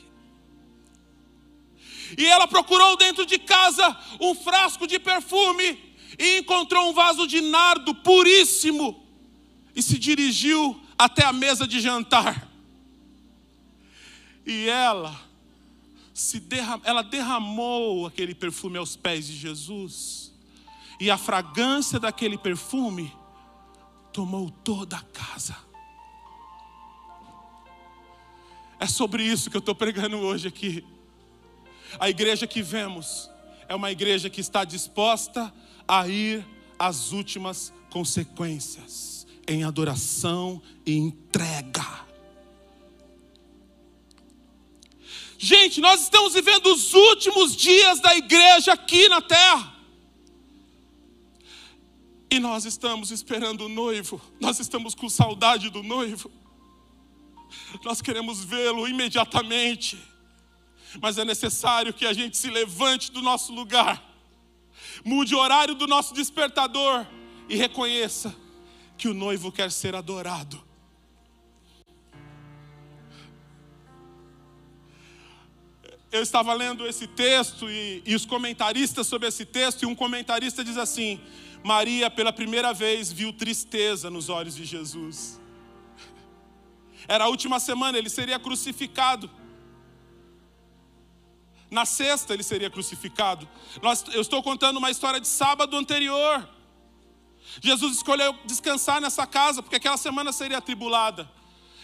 E 2.17 2.25
ela 2.25 2.49
procurou 2.49 2.97
dentro 2.97 3.25
de 3.25 3.39
casa 3.39 3.97
um 4.19 4.35
frasco 4.35 4.85
de 4.85 4.99
perfume 4.99 5.92
e 6.17 6.39
encontrou 6.39 6.89
um 6.89 6.93
vaso 6.93 7.27
de 7.27 7.41
nardo 7.41 7.93
puríssimo 7.95 9.03
e 9.75 9.81
se 9.81 9.97
dirigiu 9.97 10.79
até 10.97 11.25
a 11.25 11.33
mesa 11.33 11.67
de 11.67 11.79
jantar. 11.79 12.49
E 14.45 14.67
ela 14.67 15.19
se 16.13 16.39
derram, 16.39 16.81
ela 16.83 17.01
derramou 17.01 18.05
aquele 18.05 18.35
perfume 18.35 18.77
aos 18.77 18.95
pés 18.95 19.25
de 19.25 19.35
Jesus. 19.35 20.31
E 20.99 21.09
a 21.09 21.17
fragrância 21.17 21.99
daquele 21.99 22.37
perfume 22.37 23.11
tomou 24.11 24.49
toda 24.49 24.97
a 24.97 25.01
casa. 25.01 25.57
É 28.79 28.85
sobre 28.85 29.23
isso 29.23 29.49
que 29.49 29.57
eu 29.57 29.59
estou 29.59 29.73
pregando 29.73 30.17
hoje 30.19 30.47
aqui. 30.47 30.85
A 31.99 32.09
igreja 32.09 32.45
que 32.45 32.61
vemos 32.61 33.29
é 33.67 33.73
uma 33.73 33.91
igreja 33.91 34.29
que 34.29 34.41
está 34.41 34.63
disposta 34.63 35.53
a 35.87 36.07
ir 36.07 36.45
às 36.77 37.11
últimas 37.11 37.73
consequências, 37.89 39.27
em 39.47 39.63
adoração 39.63 40.61
e 40.85 40.95
entrega. 40.95 42.03
Gente, 45.37 45.81
nós 45.81 46.03
estamos 46.03 46.33
vivendo 46.33 46.67
os 46.67 46.93
últimos 46.93 47.55
dias 47.55 47.99
da 47.99 48.15
igreja 48.15 48.73
aqui 48.73 49.09
na 49.09 49.21
terra. 49.21 49.73
E 52.31 52.39
nós 52.39 52.65
estamos 52.65 53.11
esperando 53.11 53.65
o 53.65 53.69
noivo, 53.69 54.21
nós 54.39 54.59
estamos 54.59 54.95
com 54.95 55.09
saudade 55.09 55.69
do 55.69 55.83
noivo. 55.83 56.31
Nós 57.83 58.01
queremos 58.01 58.43
vê-lo 58.43 58.87
imediatamente, 58.87 60.01
mas 61.01 61.17
é 61.17 61.25
necessário 61.25 61.93
que 61.93 62.05
a 62.05 62.13
gente 62.13 62.37
se 62.37 62.49
levante 62.49 63.11
do 63.11 63.21
nosso 63.21 63.53
lugar, 63.53 64.12
mude 65.03 65.35
o 65.35 65.39
horário 65.39 65.75
do 65.75 65.87
nosso 65.87 66.13
despertador 66.13 67.05
e 67.49 67.55
reconheça 67.55 68.35
que 68.97 69.07
o 69.07 69.13
noivo 69.13 69.51
quer 69.51 69.71
ser 69.71 69.95
adorado. 69.95 70.61
Eu 76.11 76.21
estava 76.21 76.53
lendo 76.53 76.85
esse 76.85 77.07
texto 77.07 77.69
e, 77.69 78.03
e, 78.05 78.13
os 78.13 78.23
comentaristas 78.23 79.07
sobre 79.07 79.27
esse 79.27 79.45
texto, 79.45 79.81
e 79.81 79.85
um 79.87 79.95
comentarista 79.95 80.63
diz 80.63 80.77
assim: 80.77 81.19
Maria, 81.63 82.09
pela 82.09 82.31
primeira 82.31 82.71
vez, 82.71 83.11
viu 83.11 83.33
tristeza 83.33 84.11
nos 84.11 84.29
olhos 84.29 84.55
de 84.55 84.63
Jesus. 84.63 85.41
Era 87.07 87.25
a 87.25 87.27
última 87.27 87.59
semana, 87.59 87.97
ele 87.97 88.09
seria 88.09 88.37
crucificado. 88.37 89.29
Na 91.73 91.85
sexta, 91.85 92.35
ele 92.35 92.43
seria 92.43 92.69
crucificado. 92.69 93.49
Nós, 93.81 94.05
eu 94.13 94.21
estou 94.21 94.43
contando 94.43 94.77
uma 94.77 94.91
história 94.91 95.19
de 95.19 95.27
sábado 95.27 95.75
anterior. 95.75 96.47
Jesus 97.59 97.97
escolheu 97.97 98.37
descansar 98.45 99.01
nessa 99.01 99.25
casa, 99.25 99.63
porque 99.63 99.77
aquela 99.77 99.97
semana 99.97 100.31
seria 100.31 100.59
atribulada. 100.59 101.27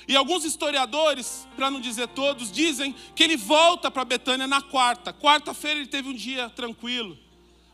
E 0.08 0.16
alguns 0.16 0.46
historiadores, 0.46 1.48
para 1.56 1.72
não 1.72 1.82
dizer 1.82 2.08
todos, 2.10 2.52
dizem 2.52 2.96
que 3.16 3.24
ele 3.24 3.36
volta 3.36 3.90
para 3.90 4.06
Betânia 4.06 4.46
na 4.46 4.62
quarta. 4.62 5.12
Quarta-feira 5.12 5.80
ele 5.80 5.90
teve 5.90 6.08
um 6.08 6.14
dia 6.14 6.52
tranquilo. 6.52 7.18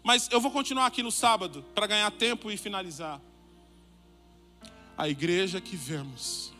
Mas 0.01 0.29
eu 0.31 0.39
vou 0.39 0.51
continuar 0.51 0.85
aqui 0.85 1.03
no 1.03 1.11
sábado, 1.11 1.65
para 1.75 1.85
ganhar 1.85 2.09
tempo 2.11 2.49
e 2.49 2.55
finalizar. 2.55 3.19
A 4.97 5.09
igreja 5.09 5.59
que 5.59 5.75
vemos 5.75 6.53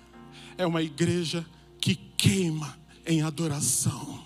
é 0.58 0.68
uma 0.68 0.82
igreja 0.82 1.46
que 1.80 1.96
queima 1.96 2.78
em 3.06 3.22
adoração. 3.22 4.25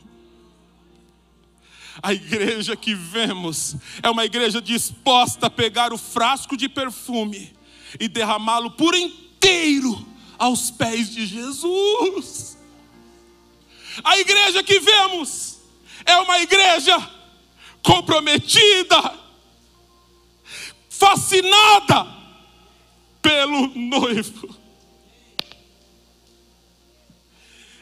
A 2.01 2.13
igreja 2.13 2.75
que 2.75 2.93
vemos 2.93 3.75
é 4.01 4.09
uma 4.09 4.25
igreja 4.25 4.61
disposta 4.61 5.47
a 5.47 5.49
pegar 5.49 5.91
o 5.91 5.97
frasco 5.97 6.55
de 6.55 6.69
perfume 6.69 7.53
e 7.99 8.07
derramá-lo 8.07 8.71
por 8.71 8.95
inteiro 8.95 10.05
aos 10.37 10.71
pés 10.71 11.09
de 11.09 11.25
Jesus. 11.25 12.57
A 14.03 14.17
igreja 14.17 14.63
que 14.63 14.79
vemos 14.79 15.59
é 16.05 16.15
uma 16.17 16.39
igreja 16.39 16.97
comprometida, 17.83 19.19
fascinada 20.89 22.07
pelo 23.21 23.67
noivo. 23.75 24.57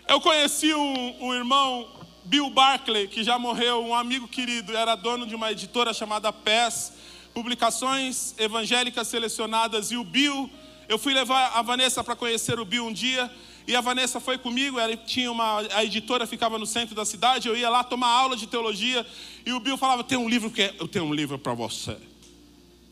Eu 0.07 0.21
conheci 0.21 0.73
um, 0.73 1.25
um 1.25 1.33
irmão 1.33 1.96
Bill 2.27 2.49
Barclay, 2.49 3.07
que 3.07 3.23
já 3.23 3.39
morreu, 3.39 3.81
um 3.85 3.95
amigo 3.95 4.27
querido, 4.27 4.75
era 4.75 4.95
dono 4.95 5.25
de 5.25 5.33
uma 5.33 5.49
editora 5.49 5.93
chamada 5.93 6.33
PES, 6.33 6.91
Publicações 7.33 8.35
Evangélicas 8.37 9.07
Selecionadas, 9.07 9.91
e 9.91 9.95
o 9.97 10.03
Bill, 10.03 10.49
eu 10.89 10.97
fui 10.99 11.13
levar 11.13 11.53
a 11.53 11.61
Vanessa 11.61 12.03
para 12.03 12.17
conhecer 12.17 12.59
o 12.59 12.65
Bill 12.65 12.85
um 12.85 12.91
dia, 12.91 13.31
e 13.65 13.77
a 13.77 13.79
Vanessa 13.79 14.19
foi 14.19 14.37
comigo, 14.37 14.77
ela 14.77 14.97
tinha 14.97 15.31
uma, 15.31 15.59
a 15.73 15.85
editora 15.85 16.27
ficava 16.27 16.59
no 16.59 16.65
centro 16.65 16.93
da 16.93 17.05
cidade, 17.05 17.47
eu 17.47 17.55
ia 17.55 17.69
lá 17.69 17.81
tomar 17.81 18.09
aula 18.09 18.35
de 18.35 18.45
teologia, 18.45 19.07
e 19.45 19.53
o 19.53 19.59
Bill 19.61 19.77
falava, 19.77 20.03
tem 20.03 20.17
um 20.17 20.27
livro 20.27 20.51
que 20.51 20.63
é, 20.63 20.75
eu 20.81 20.87
tenho 20.87 21.05
um 21.05 21.13
livro 21.13 21.39
para 21.39 21.53
você. 21.53 21.95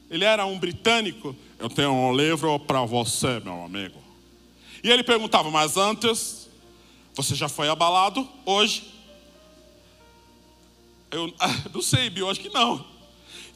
Ele 0.09 0.23
era 0.23 0.45
um 0.45 0.57
britânico, 0.57 1.35
eu 1.59 1.69
tenho 1.69 1.91
um 1.91 2.15
livro 2.15 2.57
para 2.57 2.85
você, 2.85 3.41
meu 3.41 3.65
amigo. 3.65 4.01
E 4.81 4.89
ele 4.89 5.03
perguntava, 5.03 5.51
mas 5.51 5.75
antes, 5.75 6.49
você 7.13 7.35
já 7.35 7.49
foi 7.49 7.67
abalado 7.67 8.25
hoje? 8.45 8.94
Eu 11.11 11.33
ah, 11.39 11.47
não 11.73 11.81
sei, 11.81 12.09
Bio, 12.09 12.29
acho 12.29 12.39
que 12.39 12.49
não. 12.49 12.85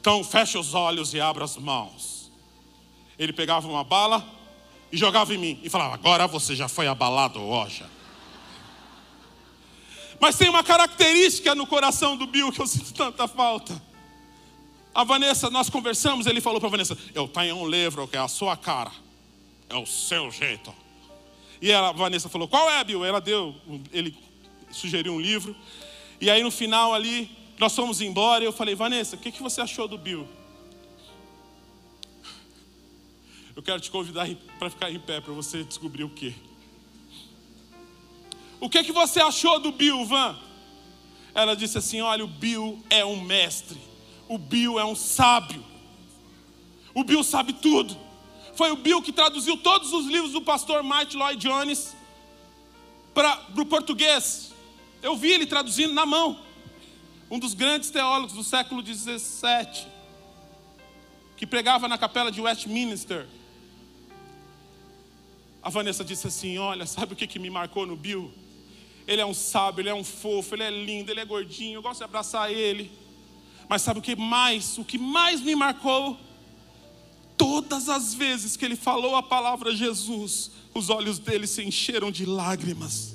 Então 0.00 0.24
fecha 0.24 0.58
os 0.58 0.74
olhos 0.74 1.12
e 1.12 1.20
abra 1.20 1.44
as 1.44 1.56
mãos. 1.56 2.30
Ele 3.18 3.32
pegava 3.32 3.68
uma 3.68 3.84
bala 3.84 4.26
e 4.90 4.96
jogava 4.96 5.34
em 5.34 5.38
mim 5.38 5.60
e 5.62 5.68
falava: 5.68 5.94
Agora 5.94 6.26
você 6.26 6.56
já 6.56 6.68
foi 6.68 6.86
abalado 6.86 7.40
hoje. 7.40 7.84
Mas 10.18 10.36
tem 10.36 10.48
uma 10.48 10.62
característica 10.62 11.54
no 11.54 11.66
coração 11.66 12.16
do 12.16 12.26
Bill 12.26 12.52
que 12.52 12.60
eu 12.60 12.66
sinto 12.66 12.92
tanta 12.92 13.26
falta. 13.26 13.80
A 14.94 15.04
Vanessa, 15.04 15.48
nós 15.50 15.70
conversamos, 15.70 16.26
ele 16.26 16.40
falou 16.40 16.60
para 16.60 16.68
a 16.68 16.70
Vanessa: 16.70 16.96
Eu 17.14 17.28
tenho 17.28 17.56
um 17.56 17.68
livro 17.68 18.08
que 18.08 18.16
é 18.16 18.20
a 18.20 18.28
sua 18.28 18.56
cara, 18.56 18.90
é 19.68 19.76
o 19.76 19.86
seu 19.86 20.30
jeito. 20.30 20.74
E 21.60 21.72
a 21.72 21.92
Vanessa 21.92 22.28
falou: 22.28 22.48
Qual 22.48 22.70
é, 22.70 22.82
Bill? 22.82 23.04
Ela 23.04 23.20
deu, 23.20 23.54
ele 23.92 24.16
sugeriu 24.70 25.14
um 25.14 25.20
livro. 25.20 25.54
E 26.20 26.30
aí 26.30 26.42
no 26.42 26.50
final 26.50 26.92
ali, 26.92 27.30
nós 27.60 27.76
fomos 27.76 28.00
embora 28.00 28.42
e 28.42 28.46
eu 28.46 28.52
falei, 28.52 28.74
Vanessa, 28.74 29.16
o 29.16 29.18
que, 29.18 29.30
que 29.30 29.42
você 29.42 29.60
achou 29.60 29.86
do 29.86 29.98
Bill? 29.98 30.26
Eu 33.54 33.62
quero 33.62 33.78
te 33.78 33.90
convidar 33.90 34.26
para 34.58 34.70
ficar 34.70 34.90
em 34.90 34.98
pé 34.98 35.20
para 35.20 35.34
você 35.34 35.62
descobrir 35.62 36.04
o 36.04 36.08
que. 36.08 36.34
O 38.58 38.70
que 38.70 38.82
que 38.82 38.92
você 38.92 39.20
achou 39.20 39.60
do 39.60 39.72
Bill, 39.72 40.06
Van? 40.06 40.38
Ela 41.34 41.54
disse 41.54 41.76
assim: 41.76 42.00
Olha, 42.00 42.24
o 42.24 42.28
Bill 42.28 42.82
é 42.88 43.04
um 43.04 43.20
mestre, 43.20 43.78
o 44.26 44.38
Bill 44.38 44.78
é 44.78 44.84
um 44.86 44.94
sábio, 44.94 45.62
o 46.94 47.04
Bill 47.04 47.22
sabe 47.22 47.52
tudo. 47.52 47.94
Foi 48.54 48.70
o 48.70 48.76
Bill 48.76 49.02
que 49.02 49.12
traduziu 49.12 49.58
todos 49.58 49.92
os 49.92 50.06
livros 50.06 50.32
do 50.32 50.40
pastor 50.40 50.82
Martin 50.82 51.18
Lloyd 51.18 51.46
Jones 51.46 51.94
para 53.12 53.38
o 53.54 53.66
português. 53.66 54.50
Eu 55.02 55.14
vi 55.14 55.30
ele 55.30 55.44
traduzindo 55.44 55.92
na 55.92 56.06
mão 56.06 56.48
um 57.30 57.38
dos 57.38 57.54
grandes 57.54 57.90
teólogos 57.90 58.34
do 58.34 58.42
século 58.42 58.84
XVII, 58.84 59.86
que 61.36 61.46
pregava 61.46 61.86
na 61.86 61.96
capela 61.96 62.30
de 62.30 62.40
Westminster. 62.40 63.26
A 65.62 65.70
Vanessa 65.70 66.04
disse 66.04 66.26
assim: 66.26 66.58
Olha, 66.58 66.84
sabe 66.86 67.12
o 67.12 67.16
que, 67.16 67.26
que 67.26 67.38
me 67.38 67.48
marcou 67.48 67.86
no 67.86 67.96
Bill? 67.96 68.32
Ele 69.06 69.20
é 69.20 69.26
um 69.26 69.34
sábio, 69.34 69.82
ele 69.82 69.88
é 69.88 69.94
um 69.94 70.04
fofo, 70.04 70.54
ele 70.54 70.64
é 70.64 70.70
lindo, 70.70 71.10
ele 71.10 71.20
é 71.20 71.24
gordinho, 71.24 71.78
eu 71.78 71.82
gosto 71.82 71.98
de 71.98 72.04
abraçar 72.04 72.50
ele. 72.52 72.90
Mas 73.68 73.82
sabe 73.82 74.00
o 74.00 74.02
que 74.02 74.16
mais? 74.16 74.76
O 74.78 74.84
que 74.84 74.98
mais 74.98 75.40
me 75.40 75.54
marcou? 75.54 76.18
Todas 77.36 77.88
as 77.88 78.12
vezes 78.12 78.56
que 78.56 78.64
ele 78.64 78.76
falou 78.76 79.16
a 79.16 79.22
palavra 79.22 79.74
Jesus, 79.74 80.50
os 80.74 80.90
olhos 80.90 81.18
dele 81.18 81.46
se 81.46 81.62
encheram 81.62 82.10
de 82.10 82.26
lágrimas. 82.26 83.09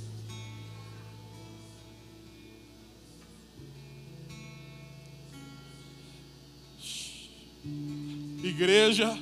Igreja 8.55 9.19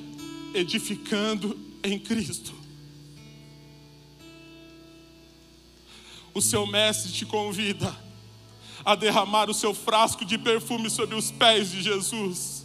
edificando 0.54 1.58
em 1.82 1.98
Cristo. 1.98 2.54
O 6.32 6.40
seu 6.40 6.64
mestre 6.68 7.10
te 7.10 7.26
convida 7.26 7.92
a 8.84 8.94
derramar 8.94 9.50
o 9.50 9.54
seu 9.54 9.74
frasco 9.74 10.24
de 10.24 10.38
perfume 10.38 10.88
sobre 10.88 11.16
os 11.16 11.32
pés 11.32 11.72
de 11.72 11.82
Jesus. 11.82 12.64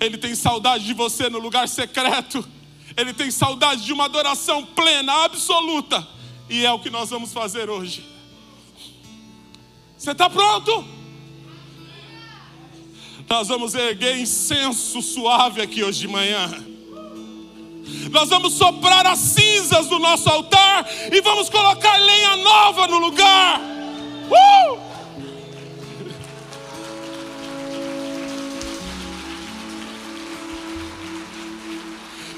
Ele 0.00 0.16
tem 0.16 0.34
saudade 0.34 0.86
de 0.86 0.94
você 0.94 1.28
no 1.28 1.38
lugar 1.38 1.68
secreto. 1.68 2.42
Ele 2.96 3.12
tem 3.12 3.30
saudade 3.30 3.84
de 3.84 3.92
uma 3.92 4.06
adoração 4.06 4.64
plena, 4.64 5.24
absoluta. 5.24 6.08
E 6.48 6.64
é 6.64 6.72
o 6.72 6.80
que 6.80 6.88
nós 6.88 7.10
vamos 7.10 7.30
fazer 7.30 7.68
hoje. 7.68 8.02
Você 9.98 10.12
está 10.12 10.30
pronto? 10.30 11.05
Nós 13.28 13.48
vamos 13.48 13.74
erguer 13.74 14.16
incenso 14.18 15.02
suave 15.02 15.60
aqui 15.60 15.82
hoje 15.82 16.00
de 16.00 16.08
manhã. 16.08 16.48
Nós 18.10 18.28
vamos 18.28 18.54
soprar 18.54 19.04
as 19.06 19.18
cinzas 19.18 19.88
do 19.88 19.98
nosso 19.98 20.28
altar 20.28 20.86
e 21.12 21.20
vamos 21.20 21.50
colocar 21.50 21.96
lenha 21.96 22.36
nova 22.36 22.86
no 22.86 22.98
lugar. 22.98 23.60
Uh! 24.30 24.86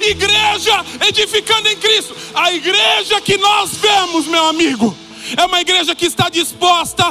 Igreja 0.01 0.85
edificando 1.07 1.69
em 1.69 1.77
Cristo. 1.77 2.17
A 2.35 2.53
igreja 2.53 3.21
que 3.21 3.37
nós 3.37 3.73
vemos, 3.75 4.27
meu 4.27 4.47
amigo, 4.47 4.97
é 5.37 5.45
uma 5.45 5.61
igreja 5.61 5.95
que 5.95 6.07
está 6.07 6.31
disposta 6.31 7.05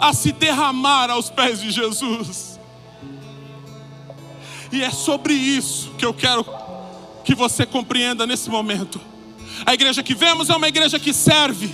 a 0.00 0.12
se 0.12 0.32
derramar 0.32 1.10
aos 1.10 1.30
pés 1.30 1.60
de 1.60 1.70
Jesus. 1.70 2.47
E 4.70 4.82
é 4.82 4.90
sobre 4.90 5.32
isso 5.32 5.90
que 5.96 6.04
eu 6.04 6.12
quero 6.12 6.44
que 7.24 7.34
você 7.34 7.66
compreenda 7.66 8.26
nesse 8.26 8.50
momento. 8.50 9.00
A 9.66 9.74
igreja 9.74 10.02
que 10.02 10.14
vemos 10.14 10.50
é 10.50 10.56
uma 10.56 10.68
igreja 10.68 10.98
que 10.98 11.12
serve, 11.12 11.70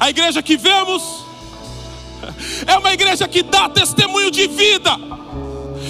A 0.00 0.10
igreja 0.10 0.42
que 0.42 0.56
vemos 0.56 1.02
é 2.66 2.76
uma 2.76 2.92
igreja 2.92 3.26
que 3.26 3.42
dá 3.42 3.68
testemunho 3.68 4.30
de 4.30 4.46
vida. 4.46 4.96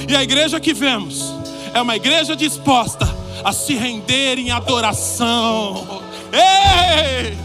E 0.09 0.17
a 0.17 0.23
igreja 0.23 0.61
que 0.61 0.73
vemos 0.73 1.35
é 1.75 1.81
uma 1.81 1.97
igreja 1.97 2.37
disposta 2.37 3.09
a 3.45 3.53
se 3.53 3.75
render 3.75 4.39
em 4.39 4.51
adoração. 4.51 6.03
Ei! 6.33 7.37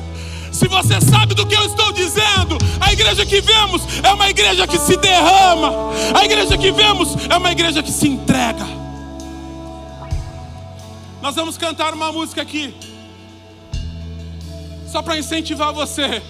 Se 0.51 0.67
você 0.67 1.01
sabe 1.01 1.33
do 1.33 1.45
que 1.45 1.55
eu 1.55 1.65
estou 1.65 1.91
dizendo, 1.91 2.57
a 2.79 2.93
igreja 2.93 3.25
que 3.25 3.41
vemos 3.41 3.81
é 4.03 4.13
uma 4.13 4.29
igreja 4.29 4.67
que 4.67 4.77
se 4.77 4.95
derrama, 4.97 5.91
a 6.13 6.23
igreja 6.23 6.57
que 6.57 6.71
vemos 6.71 7.15
é 7.29 7.35
uma 7.35 7.51
igreja 7.51 7.81
que 7.81 7.91
se 7.91 8.07
entrega. 8.07 8.82
Nós 11.23 11.35
vamos 11.35 11.57
cantar 11.57 11.93
uma 11.93 12.11
música 12.11 12.41
aqui, 12.41 12.75
só 14.91 15.01
para 15.01 15.17
incentivar 15.17 15.71
você. 15.71 16.21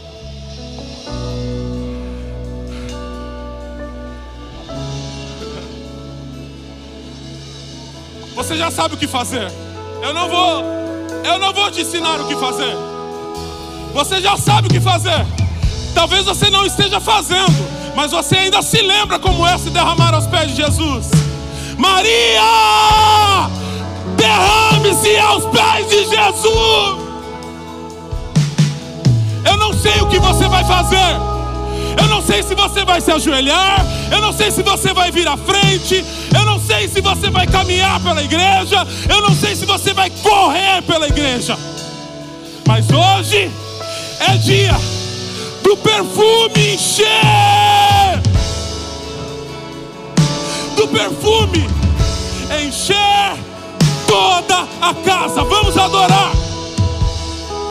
Você 8.36 8.56
já 8.56 8.70
sabe 8.70 8.94
o 8.94 8.98
que 9.00 9.08
fazer. 9.08 9.52
Eu 10.00 10.14
não 10.14 10.30
vou, 10.30 10.64
eu 11.24 11.40
não 11.40 11.52
vou 11.52 11.72
te 11.72 11.82
ensinar 11.82 12.22
o 12.22 12.28
que 12.28 12.36
fazer. 12.36 12.76
Você 13.96 14.22
já 14.22 14.38
sabe 14.38 14.68
o 14.68 14.72
que 14.72 14.80
fazer. 14.80 15.26
Talvez 15.96 16.24
você 16.24 16.52
não 16.52 16.68
esteja 16.68 17.00
fazendo, 17.00 17.68
mas 17.96 18.12
você 18.12 18.36
ainda 18.36 18.62
se 18.62 18.80
lembra 18.80 19.18
como 19.18 19.48
é 19.48 19.58
se 19.58 19.72
derramar 19.72 20.14
aos 20.14 20.28
pés 20.28 20.52
de 20.52 20.58
Jesus. 20.58 21.08
Maria, 21.80 23.63
derrame-se 24.24 25.18
aos 25.18 25.46
pés 25.48 25.90
de 25.90 26.06
Jesus. 26.06 27.04
Eu 29.46 29.58
não 29.58 29.74
sei 29.74 30.02
o 30.02 30.08
que 30.08 30.20
você 30.20 30.48
vai 30.48 30.64
fazer. 30.64 31.20
Eu 32.02 32.08
não 32.08 32.22
sei 32.22 32.42
se 32.42 32.56
você 32.56 32.86
vai 32.86 33.02
se 33.02 33.12
ajoelhar, 33.12 33.86
eu 34.12 34.22
não 34.22 34.34
sei 34.34 34.50
se 34.50 34.64
você 34.64 34.94
vai 34.94 35.12
vir 35.12 35.28
à 35.28 35.38
frente, 35.38 36.04
eu 36.34 36.46
não 36.46 36.60
sei 36.60 36.88
se 36.88 37.02
você 37.02 37.30
vai 37.30 37.46
caminhar 37.46 38.00
pela 38.00 38.24
igreja, 38.24 38.88
eu 39.08 39.22
não 39.22 39.36
sei 39.36 39.56
se 39.56 39.66
você 39.66 39.94
vai 39.94 40.10
correr 40.10 40.82
pela 40.84 41.08
igreja. 41.08 41.58
Mas 42.66 42.86
hoje 42.90 43.52
é 44.20 44.38
dia 44.38 44.76
do 45.62 45.78
perfume 45.78 46.74
encher 46.74 48.22
do 50.76 50.88
perfume 50.88 51.68
encher 52.66 53.53
toda 54.14 54.68
a 54.80 54.94
casa. 54.94 55.44
Vamos 55.44 55.76
adorar. 55.76 56.53